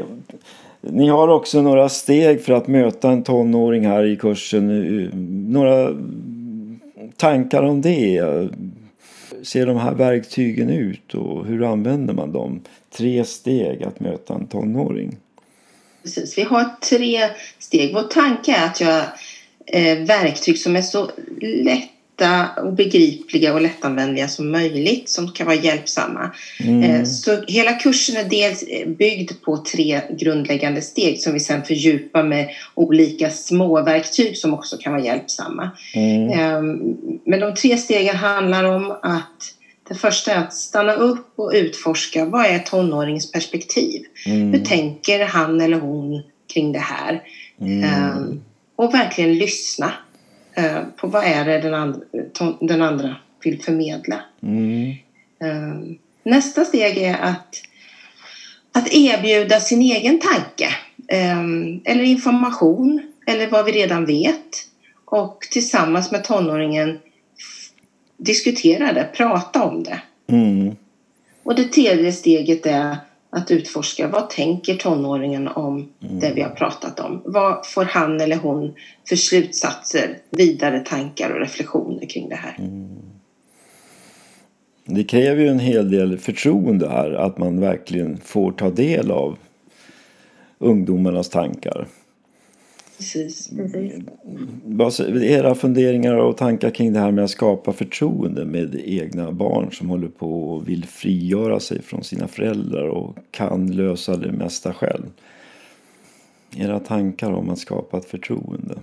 Ni 0.81 1.09
har 1.09 1.27
också 1.27 1.61
några 1.61 1.89
steg 1.89 2.41
för 2.41 2.53
att 2.53 2.67
möta 2.67 3.11
en 3.11 3.23
tonåring 3.23 3.85
här 3.85 4.05
i 4.05 4.15
kursen. 4.15 4.67
Några 5.49 5.95
tankar 7.17 7.63
om 7.63 7.81
det? 7.81 8.49
Ser 9.43 9.65
de 9.65 9.77
här 9.77 9.93
verktygen 9.93 10.69
ut 10.69 11.13
och 11.13 11.45
hur 11.45 11.63
använder 11.63 12.13
man 12.13 12.31
dem? 12.31 12.61
Tre 12.89 13.25
steg 13.25 13.83
att 13.83 13.99
möta 13.99 14.33
en 14.33 14.47
tonåring. 14.47 15.17
Precis, 16.03 16.37
vi 16.37 16.41
har 16.41 16.75
tre 16.89 17.29
steg. 17.59 17.93
Vår 17.93 18.03
tanke 18.03 18.55
är 18.55 18.65
att 18.65 18.81
göra 18.81 19.03
eh, 19.65 19.97
verktyg 19.97 20.57
som 20.59 20.75
är 20.75 20.81
så 20.81 21.11
lätt 21.41 21.89
lätta 22.21 22.61
och 22.61 22.73
begripliga 22.73 23.53
och 23.53 23.61
lättanvändliga 23.61 24.27
som 24.27 24.51
möjligt 24.51 25.09
som 25.09 25.31
kan 25.31 25.47
vara 25.47 25.55
hjälpsamma. 25.55 26.31
Mm. 26.59 26.83
Eh, 26.83 27.03
så 27.03 27.41
hela 27.47 27.73
kursen 27.73 28.17
är 28.17 28.29
dels 28.29 28.63
eh, 28.63 28.87
byggd 28.87 29.31
på 29.45 29.57
tre 29.57 30.01
grundläggande 30.09 30.81
steg 30.81 31.19
som 31.19 31.33
vi 31.33 31.39
sen 31.39 31.63
fördjupar 31.63 32.23
med 32.23 32.49
olika 32.73 33.29
små 33.29 33.81
verktyg 33.83 34.37
som 34.37 34.53
också 34.53 34.77
kan 34.77 34.93
vara 34.93 35.03
hjälpsamma. 35.03 35.69
Mm. 35.95 36.29
Ehm, 36.29 36.97
men 37.25 37.39
de 37.39 37.53
tre 37.53 37.77
stegen 37.77 38.15
handlar 38.15 38.63
om 38.63 38.91
att 38.91 39.53
det 39.87 39.95
första 39.95 40.31
är 40.31 40.37
att 40.37 40.53
stanna 40.53 40.93
upp 40.93 41.33
och 41.35 41.51
utforska 41.55 42.25
vad 42.25 42.45
är 42.45 42.59
tonåringens 42.59 43.31
perspektiv? 43.31 44.01
Mm. 44.25 44.53
Hur 44.53 44.65
tänker 44.65 45.25
han 45.25 45.61
eller 45.61 45.79
hon 45.79 46.21
kring 46.53 46.71
det 46.71 46.79
här? 46.79 47.21
Mm. 47.61 47.83
Ehm, 47.83 48.41
och 48.75 48.93
verkligen 48.93 49.37
lyssna 49.37 49.93
på 50.95 51.07
vad 51.07 51.23
är 51.23 51.45
det 51.45 51.59
den 51.59 51.73
andra, 51.73 51.99
den 52.59 52.81
andra 52.81 53.15
vill 53.43 53.61
förmedla. 53.61 54.21
Mm. 54.43 54.89
Eh, 55.39 55.97
nästa 56.23 56.65
steg 56.65 56.97
är 56.97 57.17
att, 57.21 57.61
att 58.71 58.93
erbjuda 58.93 59.59
sin 59.59 59.81
egen 59.81 60.19
tanke 60.19 60.75
eh, 61.07 61.41
eller 61.85 62.03
information 62.03 63.01
eller 63.25 63.49
vad 63.49 63.65
vi 63.65 63.71
redan 63.71 64.05
vet 64.05 64.67
och 65.05 65.47
tillsammans 65.51 66.11
med 66.11 66.23
tonåringen 66.23 66.99
diskutera 68.17 68.93
det, 68.93 69.09
prata 69.13 69.63
om 69.63 69.83
det. 69.83 70.01
Mm. 70.27 70.75
Och 71.43 71.55
det 71.55 71.63
tredje 71.63 72.11
steget 72.11 72.65
är 72.65 72.97
att 73.33 73.51
utforska 73.51 74.07
vad 74.07 74.29
tänker 74.29 74.75
tonåringen 74.75 75.47
om 75.47 75.89
mm. 76.03 76.19
det 76.19 76.31
vi 76.35 76.41
har 76.41 76.49
pratat 76.49 76.99
om. 76.99 77.21
Vad 77.25 77.65
får 77.65 77.83
han 77.83 78.21
eller 78.21 78.35
hon 78.35 78.73
för 79.09 79.15
slutsatser, 79.15 80.17
vidare 80.29 80.79
tankar 80.79 81.29
och 81.29 81.39
reflektioner 81.39 82.05
kring 82.05 82.29
det 82.29 82.35
här. 82.35 82.55
Mm. 82.59 82.97
Det 84.85 85.03
kräver 85.03 85.41
ju 85.41 85.47
en 85.47 85.59
hel 85.59 85.91
del 85.91 86.17
förtroende 86.17 86.89
här 86.89 87.11
att 87.11 87.37
man 87.37 87.59
verkligen 87.59 88.17
får 88.17 88.51
ta 88.51 88.69
del 88.69 89.11
av 89.11 89.37
ungdomarnas 90.59 91.29
tankar. 91.29 91.87
Precis. 93.01 93.49
Vad 94.65 94.99
är 94.99 95.23
era 95.23 95.55
funderingar 95.55 96.13
och 96.13 96.37
tankar 96.37 96.69
kring 96.69 96.93
det 96.93 96.99
här 96.99 97.11
med 97.11 97.23
att 97.23 97.29
skapa 97.29 97.73
förtroende 97.73 98.45
med 98.45 98.81
egna 98.85 99.31
barn 99.31 99.71
som 99.71 99.89
håller 99.89 100.07
på 100.07 100.51
och 100.51 100.69
vill 100.69 100.85
frigöra 100.85 101.59
sig 101.59 101.81
från 101.81 102.03
sina 102.03 102.27
föräldrar 102.27 102.87
och 102.87 103.17
kan 103.31 103.71
lösa 103.71 104.17
det 104.17 104.31
mesta 104.31 104.73
själv? 104.73 105.03
Era 106.57 106.79
tankar 106.79 107.31
om 107.31 107.49
att 107.49 107.59
skapa 107.59 107.97
ett 107.97 108.05
förtroende? 108.05 108.75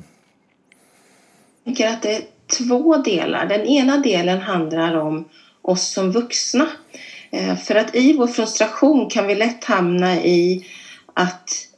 Jag 1.64 1.76
tänker 1.76 1.88
att 1.88 2.02
det 2.02 2.16
är 2.16 2.22
två 2.58 2.96
delar. 2.96 3.46
Den 3.46 3.66
ena 3.66 3.98
delen 3.98 4.38
handlar 4.38 4.96
om 4.96 5.24
oss 5.62 5.92
som 5.92 6.12
vuxna. 6.12 6.66
Eh, 7.30 7.56
för 7.56 7.74
att 7.74 7.96
i 7.96 8.12
vår 8.12 8.26
frustration 8.26 9.10
kan 9.10 9.26
vi 9.26 9.34
lätt 9.34 9.64
hamna 9.64 10.16
i 10.16 10.66
att 11.14 11.68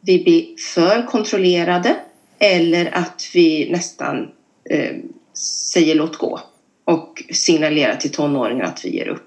vi 0.00 0.24
blir 0.24 0.56
för 0.74 1.06
kontrollerade 1.06 1.96
eller 2.38 2.96
att 2.96 3.30
vi 3.34 3.70
nästan 3.70 4.28
eh, 4.70 4.96
säger 5.72 5.94
låt 5.94 6.16
gå 6.16 6.40
och 6.84 7.22
signalerar 7.32 7.96
till 7.96 8.10
tonåringar 8.10 8.64
att 8.64 8.84
vi 8.84 8.96
ger 8.96 9.08
upp. 9.08 9.26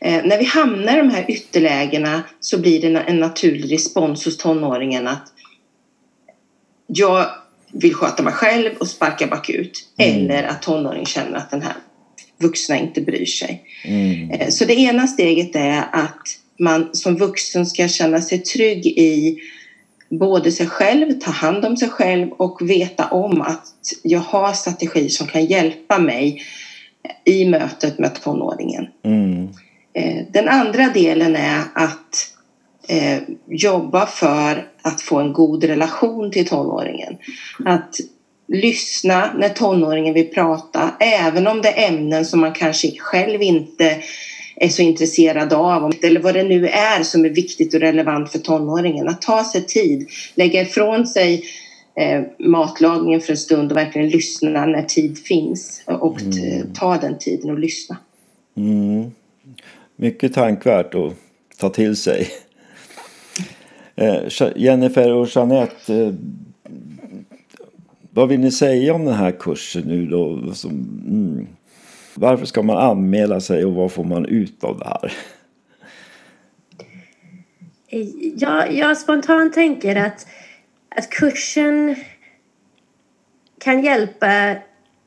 Eh, 0.00 0.24
när 0.24 0.38
vi 0.38 0.44
hamnar 0.44 0.94
i 0.94 1.00
de 1.00 1.10
här 1.10 1.24
ytterlägena 1.30 2.22
så 2.40 2.58
blir 2.58 2.80
det 2.80 3.00
en 3.00 3.20
naturlig 3.20 3.72
respons 3.72 4.24
hos 4.24 4.36
tonåringen 4.36 5.06
att 5.06 5.32
jag 6.86 7.26
vill 7.72 7.94
sköta 7.94 8.22
mig 8.22 8.32
själv 8.32 8.70
och 8.78 8.88
sparka 8.88 9.26
bakut. 9.26 9.88
Mm. 9.98 10.16
Eller 10.16 10.42
att 10.42 10.62
tonåringen 10.62 11.06
känner 11.06 11.36
att 11.36 11.50
den 11.50 11.62
här 11.62 11.76
vuxna 12.38 12.78
inte 12.78 13.00
bryr 13.00 13.26
sig. 13.26 13.62
Mm. 13.84 14.30
Eh, 14.30 14.48
så 14.48 14.64
det 14.64 14.74
ena 14.74 15.06
steget 15.06 15.56
är 15.56 15.84
att 15.92 16.22
man 16.58 16.90
som 16.92 17.16
vuxen 17.16 17.66
ska 17.66 17.88
känna 17.88 18.20
sig 18.20 18.38
trygg 18.38 18.86
i 18.86 19.38
både 20.10 20.52
sig 20.52 20.66
själv, 20.66 21.12
ta 21.12 21.30
hand 21.30 21.64
om 21.64 21.76
sig 21.76 21.88
själv 21.88 22.30
och 22.32 22.70
veta 22.70 23.06
om 23.06 23.40
att 23.40 23.72
jag 24.02 24.20
har 24.20 24.52
strategier 24.52 25.08
som 25.08 25.26
kan 25.26 25.44
hjälpa 25.44 25.98
mig 25.98 26.42
i 27.24 27.44
mötet 27.44 27.98
med 27.98 28.14
tonåringen. 28.14 28.86
Mm. 29.04 29.48
Eh, 29.94 30.24
den 30.32 30.48
andra 30.48 30.88
delen 30.88 31.36
är 31.36 31.60
att 31.74 32.28
eh, 32.88 33.18
jobba 33.46 34.06
för 34.06 34.68
att 34.82 35.00
få 35.00 35.18
en 35.20 35.32
god 35.32 35.64
relation 35.64 36.30
till 36.30 36.46
tonåringen. 36.48 37.16
Att 37.64 37.94
lyssna 38.48 39.30
när 39.38 39.48
tonåringen 39.48 40.14
vill 40.14 40.30
prata, 40.30 40.90
även 41.00 41.46
om 41.46 41.62
det 41.62 41.68
är 41.68 41.88
ämnen 41.88 42.24
som 42.24 42.40
man 42.40 42.52
kanske 42.52 42.90
själv 42.98 43.42
inte 43.42 43.98
är 44.56 44.68
så 44.68 44.82
intresserad 44.82 45.52
av 45.52 45.92
eller 46.02 46.20
vad 46.20 46.34
det 46.34 46.42
nu 46.42 46.68
är 46.68 47.02
som 47.02 47.24
är 47.24 47.30
viktigt 47.30 47.74
och 47.74 47.80
relevant 47.80 48.32
för 48.32 48.38
tonåringen. 48.38 49.08
Att 49.08 49.22
ta 49.22 49.44
sig 49.44 49.66
tid, 49.66 50.08
lägga 50.34 50.62
ifrån 50.62 51.06
sig 51.06 51.44
eh, 51.94 52.22
matlagningen 52.38 53.20
för 53.20 53.32
en 53.32 53.36
stund 53.36 53.70
och 53.70 53.76
verkligen 53.76 54.08
lyssna 54.08 54.66
när 54.66 54.82
tid 54.82 55.18
finns 55.18 55.82
och 55.86 56.22
mm. 56.22 56.72
ta 56.74 56.96
den 56.96 57.18
tiden 57.18 57.50
och 57.50 57.58
lyssna. 57.58 57.96
Mm. 58.56 59.10
Mycket 59.96 60.34
tankvärt 60.34 60.94
att 60.94 61.12
ta 61.58 61.68
till 61.68 61.96
sig. 61.96 62.28
Eh, 63.98 64.50
Jennifer 64.56 65.12
och 65.12 65.28
Jeanette, 65.36 65.94
eh, 65.94 66.14
vad 68.10 68.28
vill 68.28 68.40
ni 68.40 68.50
säga 68.50 68.94
om 68.94 69.04
den 69.04 69.14
här 69.14 69.32
kursen 69.40 69.82
nu 69.82 70.06
då? 70.06 70.54
Som, 70.54 70.70
mm. 71.08 71.46
Varför 72.16 72.46
ska 72.46 72.62
man 72.62 72.76
anmäla 72.76 73.40
sig 73.40 73.64
och 73.64 73.74
vad 73.74 73.92
får 73.92 74.04
man 74.04 74.26
ut 74.26 74.64
av 74.64 74.78
det 74.78 74.84
här? 74.84 75.12
Ja, 78.36 78.66
jag 78.66 78.98
spontant 78.98 79.52
tänker 79.54 79.96
att, 79.96 80.26
att 80.96 81.10
kursen 81.10 81.96
kan 83.58 83.84
hjälpa 83.84 84.54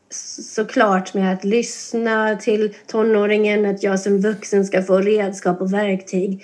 såklart 0.10 1.14
med 1.14 1.34
att 1.34 1.44
lyssna 1.44 2.36
till 2.36 2.74
tonåringen, 2.88 3.66
att 3.66 3.84
jag 3.84 4.00
som 4.00 4.22
vuxen 4.22 4.66
ska 4.66 4.82
få 4.82 4.98
redskap 4.98 5.62
och 5.62 5.74
verktyg 5.74 6.44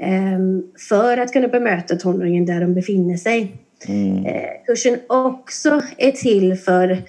ehm, 0.00 0.62
för 0.88 1.18
att 1.18 1.32
kunna 1.32 1.48
bemöta 1.48 1.96
tonåringen 1.96 2.46
där 2.46 2.60
de 2.60 2.74
befinner 2.74 3.16
sig. 3.16 3.56
Mm. 3.88 4.26
Eh, 4.26 4.50
kursen 4.66 4.98
också 5.08 5.82
är 5.96 6.12
till 6.12 6.56
för 6.56 7.02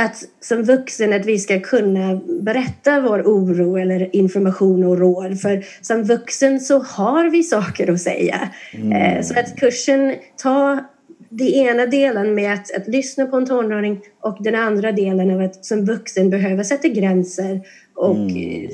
att 0.00 0.24
som 0.40 0.62
vuxen 0.62 1.12
att 1.12 1.26
vi 1.26 1.38
ska 1.38 1.60
kunna 1.60 2.20
berätta 2.40 3.00
vår 3.00 3.22
oro 3.22 3.76
eller 3.76 4.16
information 4.16 4.84
och 4.84 4.98
råd. 4.98 5.40
För 5.40 5.64
som 5.80 6.02
vuxen 6.02 6.60
så 6.60 6.78
har 6.78 7.30
vi 7.30 7.42
saker 7.42 7.92
att 7.92 8.00
säga. 8.00 8.50
Mm. 8.72 8.92
Eh, 8.92 9.22
så 9.22 9.40
att 9.40 9.56
kursen 9.56 10.14
tar 10.36 10.84
den 11.28 11.48
ena 11.48 11.86
delen 11.86 12.34
med 12.34 12.52
att, 12.52 12.76
att 12.76 12.88
lyssna 12.88 13.26
på 13.26 13.36
en 13.36 13.46
tonåring 13.46 14.00
och 14.20 14.36
den 14.40 14.54
andra 14.54 14.92
delen 14.92 15.30
av 15.30 15.40
att 15.40 15.64
som 15.64 15.84
vuxen 15.84 16.30
behöva 16.30 16.64
sätta 16.64 16.88
gränser 16.88 17.60
och 17.94 18.16
mm. 18.16 18.64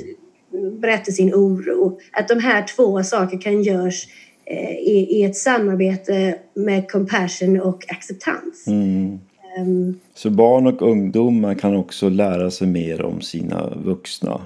Eh, 0.53 0.71
berätta 0.81 1.13
sin 1.13 1.35
oro. 1.35 1.99
Att 2.13 2.29
de 2.29 2.41
här 2.41 2.67
två 2.77 3.03
sakerna 3.03 3.43
kan 3.43 3.63
göras 3.63 4.05
eh, 4.45 4.71
i, 4.71 5.07
i, 5.11 5.25
ett 5.25 5.37
samarbete 5.37 6.39
med 6.55 6.91
compassion 6.91 7.61
och 7.61 7.85
acceptans. 7.89 8.67
Mm. 8.67 9.19
Um, 9.59 10.01
Så 10.15 10.31
barn 10.31 10.67
och 10.67 10.83
ungdomar 10.83 11.55
kan 11.55 11.77
också 11.77 12.09
lära 12.09 12.51
sig 12.51 12.69
mer 12.69 13.03
om 13.03 13.21
sina 13.21 13.73
vuxna? 13.85 14.41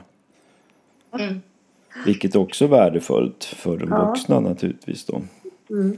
Mm. 1.19 1.41
Vilket 2.07 2.37
också 2.37 2.65
är 2.65 2.69
värdefullt 2.69 3.45
för 3.45 3.79
de 3.79 3.89
ja. 3.91 4.07
vuxna 4.07 4.41
naturligtvis 4.41 5.05
då. 5.05 5.23
Mm. 5.71 5.97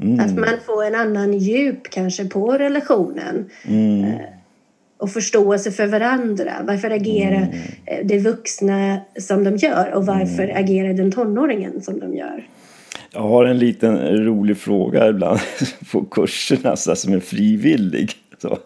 Mm. 0.00 0.20
Att 0.20 0.34
man 0.34 0.60
får 0.66 0.84
en 0.84 0.94
annan 0.94 1.38
djup 1.38 1.90
kanske 1.90 2.24
på 2.24 2.52
relationen. 2.52 3.50
Mm. 3.64 4.04
Eh, 4.04 4.20
och 4.98 5.10
förståelse 5.10 5.72
för 5.72 5.86
varandra. 5.86 6.52
Varför 6.64 6.90
agerar 6.90 7.42
mm. 7.42 7.58
Eh, 7.86 8.06
de 8.06 8.18
vuxna 8.18 8.98
som 9.20 9.44
de 9.44 9.56
gör 9.56 9.92
och 9.94 10.06
varför 10.06 10.42
mm. 10.42 10.64
agerar 10.64 10.92
den 10.92 11.12
tonåringen 11.12 11.82
som 11.82 12.00
de 12.00 12.14
gör? 12.16 12.48
Jag 13.12 13.22
har 13.22 13.44
en 13.44 13.58
liten 13.58 14.24
rolig 14.24 14.56
fråga 14.56 15.08
ibland 15.08 15.40
på 15.92 16.04
kurserna 16.04 16.76
så 16.76 16.96
som 16.96 17.12
är 17.12 17.20
frivillig. 17.20 18.10
Så, 18.38 18.58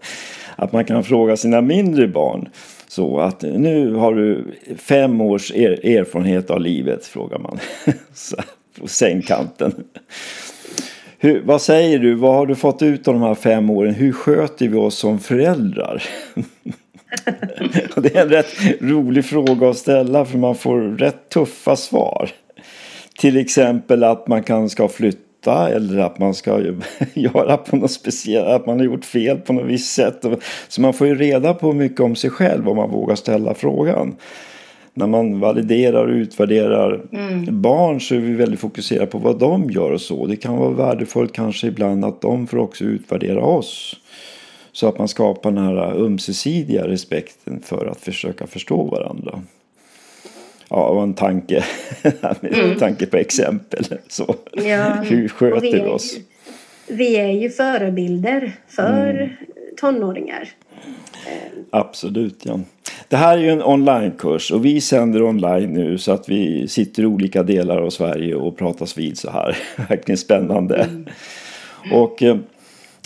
att 0.57 0.73
man 0.73 0.85
kan 0.85 1.05
fråga 1.05 1.37
sina 1.37 1.61
mindre 1.61 2.09
barn. 2.09 2.49
Så 2.89 3.21
att 3.21 3.43
nu 3.43 3.95
har 3.95 4.15
du 4.15 4.45
fem 4.77 5.21
års 5.21 5.53
er 5.53 5.87
erfarenhet 5.87 6.51
av 6.51 6.61
livet, 6.61 7.07
frågar 7.07 7.39
man. 7.39 7.59
så, 8.15 8.37
på 8.81 8.89
sängkanten. 8.89 9.85
Hur, 11.19 11.43
vad 11.45 11.63
säger 11.63 11.99
du? 11.99 12.15
Vad 12.15 12.35
har 12.35 12.47
du 12.47 12.55
fått 12.55 12.83
ut 12.83 13.09
av 13.09 13.15
de 13.15 13.23
här 13.23 13.35
fem 13.35 13.71
åren? 13.71 13.95
Hur 13.95 14.13
sköter 14.13 14.69
vi 14.69 14.77
oss 14.77 14.95
som 14.95 15.19
föräldrar? 15.19 16.03
det 17.97 18.17
är 18.17 18.23
en 18.23 18.29
rätt 18.29 18.81
rolig 18.81 19.25
fråga 19.25 19.71
att 19.71 19.77
ställa 19.77 20.25
för 20.25 20.39
man 20.39 20.55
får 20.55 20.81
rätt 20.81 21.29
tuffa 21.29 21.77
svar. 21.77 22.31
Till 23.19 23.37
exempel 23.37 24.05
att 24.05 24.29
man 24.29 24.43
kan 24.43 24.71
ska 24.71 24.89
flytta 24.89 25.30
eller 25.47 25.99
att 25.99 26.19
man 26.19 26.35
ska 26.35 26.61
göra 27.15 27.57
på 27.57 27.77
något 27.77 27.91
speciellt, 27.91 28.49
att 28.49 28.67
man 28.67 28.79
har 28.79 28.85
gjort 28.85 29.05
fel 29.05 29.37
på 29.39 29.53
något 29.53 29.67
visst 29.67 29.95
sätt. 29.95 30.25
Så 30.69 30.81
man 30.81 30.93
får 30.93 31.07
ju 31.07 31.15
reda 31.15 31.55
på 31.55 31.73
mycket 31.73 32.01
om 32.01 32.17
sig 32.17 32.31
själv 32.31 32.69
om 32.69 32.77
man 32.77 32.91
vågar 32.91 33.15
ställa 33.15 33.55
frågan 33.55 34.17
när 34.95 35.07
man 35.07 35.41
validerar 35.41 36.07
och 36.07 36.15
utvärderar 36.15 37.01
mm. 37.13 37.63
barn 37.63 38.01
så 38.01 38.15
är 38.15 38.19
vi 38.19 38.35
väldigt 38.35 38.61
fokuserade 38.61 39.07
på 39.07 39.19
vad 39.19 39.39
de 39.39 39.71
gör 39.71 39.91
och 39.91 40.01
så. 40.01 40.27
Det 40.27 40.37
kan 40.37 40.57
vara 40.57 40.71
värdefullt 40.71 41.33
kanske 41.33 41.67
ibland 41.67 42.05
att 42.05 42.21
de 42.21 42.47
får 42.47 42.59
också 42.59 42.85
utvärdera 42.85 43.41
oss. 43.41 43.97
Så 44.73 44.89
att 44.89 44.99
man 44.99 45.09
skapar 45.09 45.51
den 45.51 45.65
här 45.65 45.77
ömsesidiga 45.77 46.89
respekten 46.89 47.61
för 47.65 47.87
att 47.87 48.01
försöka 48.01 48.47
förstå 48.47 48.85
varandra. 48.85 49.43
Ja, 50.71 50.93
var 50.93 51.03
en 51.03 51.15
tanke, 51.15 51.65
mm. 52.43 52.79
tanke 52.79 53.07
på 53.07 53.17
exempel. 53.17 53.85
Så. 54.09 54.35
Ja. 54.53 54.93
Hur 54.93 55.29
sköter 55.29 55.61
vi, 55.61 55.73
vi 55.73 55.81
oss? 55.81 56.17
Vi 56.89 57.17
är 57.17 57.31
ju 57.31 57.51
förebilder 57.51 58.53
för 58.69 59.11
mm. 59.11 59.31
tonåringar. 59.81 60.49
Absolut, 61.71 62.43
ja. 62.43 62.61
Det 63.09 63.17
här 63.17 63.39
är 63.39 63.43
ju 63.43 63.51
en 63.51 63.63
onlinekurs 63.63 64.51
och 64.51 64.65
vi 64.65 64.81
sänder 64.81 65.23
online 65.23 65.73
nu 65.73 65.99
så 65.99 66.13
att 66.13 66.29
vi 66.29 66.69
sitter 66.69 67.03
i 67.03 67.07
olika 67.07 67.43
delar 67.43 67.77
av 67.77 67.91
Sverige 67.91 68.35
och 68.35 68.59
pratas 68.59 68.99
vid 68.99 69.19
så 69.19 69.31
här. 69.31 69.59
Verkligen 69.89 70.19
spännande. 70.19 70.77
Mm. 70.77 71.07
Och 71.93 72.23
eh, 72.23 72.37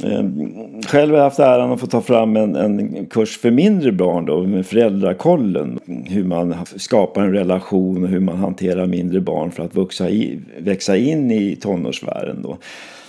Ehm, 0.02 0.82
själv 0.86 1.10
har 1.10 1.16
jag 1.18 1.24
haft 1.24 1.38
äran 1.38 1.72
att 1.72 1.80
få 1.80 1.86
ta 1.86 2.00
fram 2.00 2.36
en, 2.36 2.56
en 2.56 3.06
kurs 3.06 3.38
för 3.38 3.50
mindre 3.50 3.92
barn 3.92 4.26
då 4.26 4.42
med 4.42 4.66
föräldrakollen. 4.66 5.78
Hur 6.04 6.24
man 6.24 6.54
skapar 6.76 7.22
en 7.22 7.32
relation 7.32 8.02
och 8.02 8.08
hur 8.08 8.20
man 8.20 8.36
hanterar 8.36 8.86
mindre 8.86 9.20
barn 9.20 9.50
för 9.50 9.62
att 9.62 9.76
växa, 9.76 10.10
i, 10.10 10.40
växa 10.58 10.96
in 10.96 11.30
i 11.30 11.56
tonårsvärlden. 11.56 12.42
då. 12.42 12.58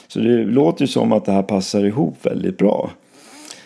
Så 0.07 0.19
det 0.19 0.43
låter 0.45 0.81
ju 0.81 0.87
som 0.87 1.11
att 1.11 1.25
det 1.25 1.31
här 1.31 1.43
passar 1.43 1.85
ihop 1.85 2.17
väldigt 2.21 2.57
bra. 2.57 2.91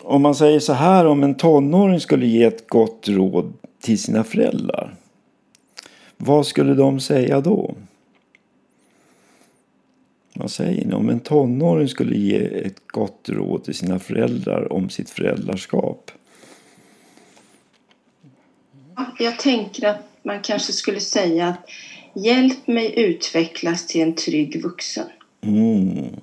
Om 0.02 0.22
man 0.22 0.34
säger 0.34 0.58
så 0.58 0.72
här, 0.72 1.06
om 1.06 1.22
en 1.22 1.34
tonåring 1.34 2.00
skulle 2.00 2.26
ge 2.26 2.44
ett 2.44 2.68
gott 2.68 3.08
råd 3.08 3.52
till 3.82 3.98
sina 3.98 4.24
föräldrar. 4.24 4.94
Vad 6.16 6.46
skulle 6.46 6.74
de 6.74 7.00
säga 7.00 7.40
då? 7.40 7.74
Vad 10.40 10.50
säger 10.50 10.84
ni? 10.84 10.94
Om 10.94 11.08
en 11.08 11.20
tonåring 11.20 11.88
skulle 11.88 12.16
ge 12.16 12.36
ett 12.36 12.86
gott 12.86 13.28
råd 13.28 13.64
till 13.64 13.74
sina 13.74 13.98
föräldrar 13.98 14.72
om 14.72 14.90
sitt 14.90 15.10
föräldraskap. 15.10 16.10
Jag 19.18 19.38
tänker 19.38 19.88
att 19.88 20.00
man 20.22 20.40
kanske 20.42 20.72
skulle 20.72 21.00
säga 21.00 21.48
att 21.48 21.70
hjälp 22.24 22.66
mig 22.66 23.00
utvecklas 23.00 23.86
till 23.86 24.00
en 24.00 24.14
trygg 24.14 24.62
vuxen. 24.62 25.06
Mm. 25.40 26.16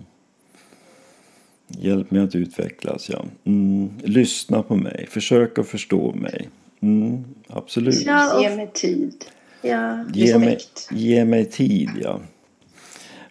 Hjälp 1.68 2.12
mig 2.12 2.22
att 2.22 2.36
utvecklas, 2.36 3.10
ja. 3.10 3.26
Mm. 3.44 3.90
Lyssna 4.04 4.64
på 4.64 4.76
mig. 4.76 5.08
Försök 5.10 5.58
att 5.58 5.68
förstå 5.68 6.14
mig. 6.16 6.50
Mm. 6.80 7.24
Absolut. 7.48 8.06
Ja, 8.06 8.42
Ge 8.42 8.56
mig 8.56 8.70
tid. 8.74 9.26
Ja, 9.62 10.06
ge, 10.14 10.38
mig, 10.38 10.60
ge 10.92 11.26
mig 11.26 11.46
tid, 11.46 11.90
ja. 12.02 12.20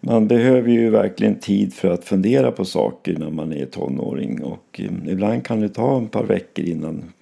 Man 0.06 0.28
behöver 0.28 0.70
ju 0.70 0.90
verkligen 0.90 1.38
tid 1.38 1.74
för 1.74 1.90
att 1.90 2.04
fundera 2.04 2.52
på 2.52 2.64
saker 2.64 3.16
när 3.18 3.30
man 3.30 3.52
är 3.52 3.66
tonåring. 3.66 4.42
Och 4.42 4.80
um, 4.88 5.08
ibland 5.08 5.46
kan 5.46 5.60
det 5.60 5.68
ta 5.68 6.02
ett 6.02 6.10
par 6.10 6.24
veckor 6.24 6.64
innan 6.64 7.12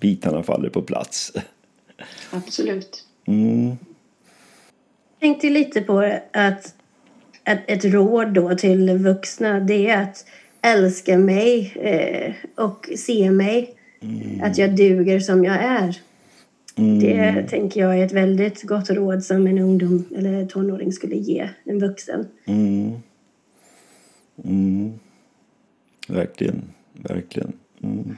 bitarna 0.00 0.42
faller 0.42 0.68
på 0.68 0.82
plats. 0.82 1.32
Absolut. 2.30 3.04
Mm. 3.26 3.68
Jag 3.68 5.20
tänkte 5.20 5.50
lite 5.50 5.80
på 5.80 5.98
att, 6.32 6.74
att 7.44 7.58
ett 7.66 7.84
råd 7.84 8.28
då 8.28 8.54
till 8.54 8.98
vuxna 8.98 9.60
det 9.60 9.88
är 9.88 10.02
att 10.02 10.26
älska 10.62 11.18
mig 11.18 11.72
eh, 11.76 12.34
och 12.64 12.88
se 12.96 13.30
mig. 13.30 13.74
Mm. 14.00 14.42
Att 14.42 14.58
jag 14.58 14.76
duger 14.76 15.20
som 15.20 15.44
jag 15.44 15.56
är. 15.56 16.00
Mm. 16.78 16.98
Det 16.98 17.42
tänker 17.48 17.80
jag 17.80 17.98
är 17.98 18.04
ett 18.04 18.12
väldigt 18.12 18.62
gott 18.62 18.90
råd 18.90 19.24
som 19.24 19.46
en 19.46 19.58
ungdom 19.58 20.04
eller 20.16 20.46
tonåring 20.46 20.92
skulle 20.92 21.16
ge 21.16 21.48
en 21.64 21.78
vuxen. 21.78 22.26
Mm. 22.46 22.92
Mm. 24.44 24.92
Verkligen, 26.08 26.62
verkligen. 26.92 27.52
Mm. 27.82 28.16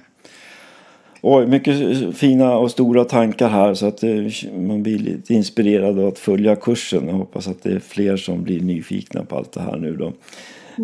Oj, 1.23 1.46
mycket 1.46 1.77
fina 2.16 2.57
och 2.57 2.70
stora 2.70 3.05
tankar 3.05 3.49
här 3.49 3.75
så 3.75 3.87
att 3.87 4.03
eh, 4.03 4.11
man 4.59 4.83
blir 4.83 4.99
lite 4.99 5.35
inspirerad 5.35 5.99
av 5.99 6.07
att 6.07 6.18
följa 6.18 6.57
kursen. 6.57 7.09
Jag 7.09 7.14
hoppas 7.14 7.49
att 7.49 7.62
det 7.62 7.73
är 7.73 7.79
fler 7.79 8.16
som 8.16 8.42
blir 8.42 8.61
nyfikna 8.61 9.25
på 9.25 9.37
allt 9.37 9.53
det 9.53 9.61
här 9.61 9.77
nu 9.77 9.96
då. 9.96 10.12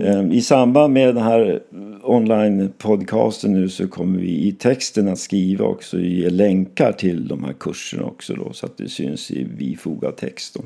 Mm. 0.02 0.32
I 0.32 0.40
samband 0.40 0.92
med 0.92 1.14
den 1.14 1.24
här 1.24 1.60
online-podcasten 2.02 3.48
nu 3.52 3.68
så 3.68 3.88
kommer 3.88 4.18
vi 4.18 4.46
i 4.46 4.52
texten 4.52 5.08
att 5.08 5.18
skriva 5.18 5.64
också 5.64 6.00
ge 6.00 6.30
länkar 6.30 6.92
till 6.92 7.28
de 7.28 7.44
här 7.44 7.52
kurserna 7.52 8.04
också 8.04 8.34
då 8.34 8.52
så 8.52 8.66
att 8.66 8.78
det 8.78 8.88
syns 8.88 9.30
i 9.30 9.44
bifogad 9.44 10.16
text. 10.16 10.54
Då. 10.54 10.62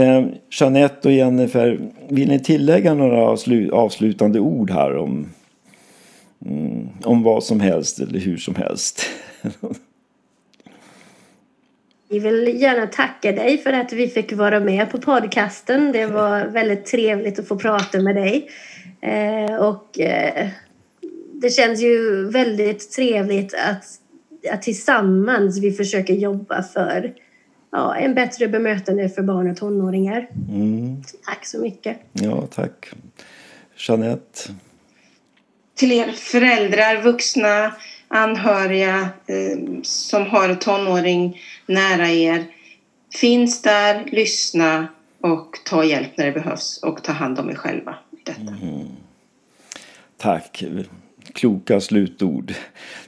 Eh, 0.00 0.24
Jeanette 0.60 1.08
och 1.08 1.14
Jennifer, 1.14 1.80
vill 2.08 2.28
ni 2.28 2.40
tillägga 2.40 2.94
några 2.94 3.36
avslutande 3.72 4.40
ord 4.40 4.70
här 4.70 4.96
om, 4.96 5.26
mm, 6.46 6.88
om 7.04 7.22
vad 7.22 7.44
som 7.44 7.60
helst 7.60 8.00
eller 8.00 8.18
hur 8.18 8.36
som 8.36 8.54
helst? 8.54 9.06
Vi 12.08 12.18
vill 12.18 12.60
gärna 12.60 12.86
tacka 12.86 13.32
dig 13.32 13.58
för 13.58 13.72
att 13.72 13.92
vi 13.92 14.08
fick 14.08 14.32
vara 14.32 14.60
med 14.60 14.90
på 14.90 14.98
podcasten. 14.98 15.92
Det 15.92 16.06
var 16.06 16.44
väldigt 16.44 16.86
trevligt 16.86 17.38
att 17.38 17.48
få 17.48 17.56
prata 17.56 18.00
med 18.00 18.14
dig. 18.14 18.50
Eh, 19.00 19.56
och 19.56 20.00
eh, 20.00 20.48
det 21.32 21.50
känns 21.50 21.82
ju 21.82 22.24
väldigt 22.30 22.92
trevligt 22.92 23.54
att, 23.54 23.84
att 24.52 24.62
tillsammans 24.62 25.58
vi 25.58 25.72
försöker 25.72 26.14
jobba 26.14 26.62
för 26.62 27.14
ja, 27.72 27.96
en 27.96 28.14
bättre 28.14 28.48
bemötande 28.48 29.08
för 29.08 29.22
barn 29.22 29.50
och 29.50 29.56
tonåringar. 29.56 30.28
Mm. 30.48 31.02
Tack 31.26 31.46
så 31.46 31.60
mycket. 31.60 31.98
Ja, 32.12 32.46
tack. 32.46 32.90
Jeanette? 33.76 34.40
Till 35.74 35.92
er 35.92 36.12
föräldrar, 36.12 37.02
vuxna, 37.02 37.72
anhöriga 38.08 39.08
eh, 39.26 39.82
som 39.82 40.26
har 40.26 40.48
en 40.48 40.58
tonåring 40.58 41.40
nära 41.66 42.08
er. 42.08 42.44
Finns 43.14 43.62
där, 43.62 44.04
lyssna 44.12 44.86
och 45.20 45.58
ta 45.64 45.84
hjälp 45.84 46.16
när 46.16 46.26
det 46.26 46.32
behövs 46.32 46.82
och 46.82 47.04
ta 47.04 47.12
hand 47.12 47.38
om 47.38 47.50
er 47.50 47.54
själva 47.54 47.94
detta. 48.24 48.40
Mm. 48.62 48.88
Tack. 50.16 50.64
Kloka 51.32 51.80
slutord. 51.80 52.54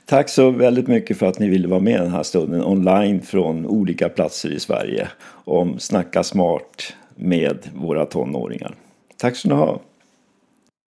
Tack 0.07 0.29
så 0.29 0.51
väldigt 0.51 0.89
mycket 0.89 1.19
för 1.19 1.27
att 1.27 1.39
ni 1.39 1.49
ville 1.49 1.69
vara 1.69 1.81
med 1.81 2.01
den 2.01 2.11
här 2.11 2.23
stunden 2.23 2.65
online 2.65 3.23
från 3.23 3.67
olika 3.67 4.09
platser 4.09 4.51
i 4.51 4.61
Sverige 4.61 5.09
om 5.45 5.79
Snacka 5.79 6.23
smart 6.23 6.95
med 7.15 7.59
våra 7.75 8.07
tonåringar. 8.07 8.75
Tack 9.17 9.37
ska 9.37 9.49
ni 9.49 9.55
ha. 9.55 9.81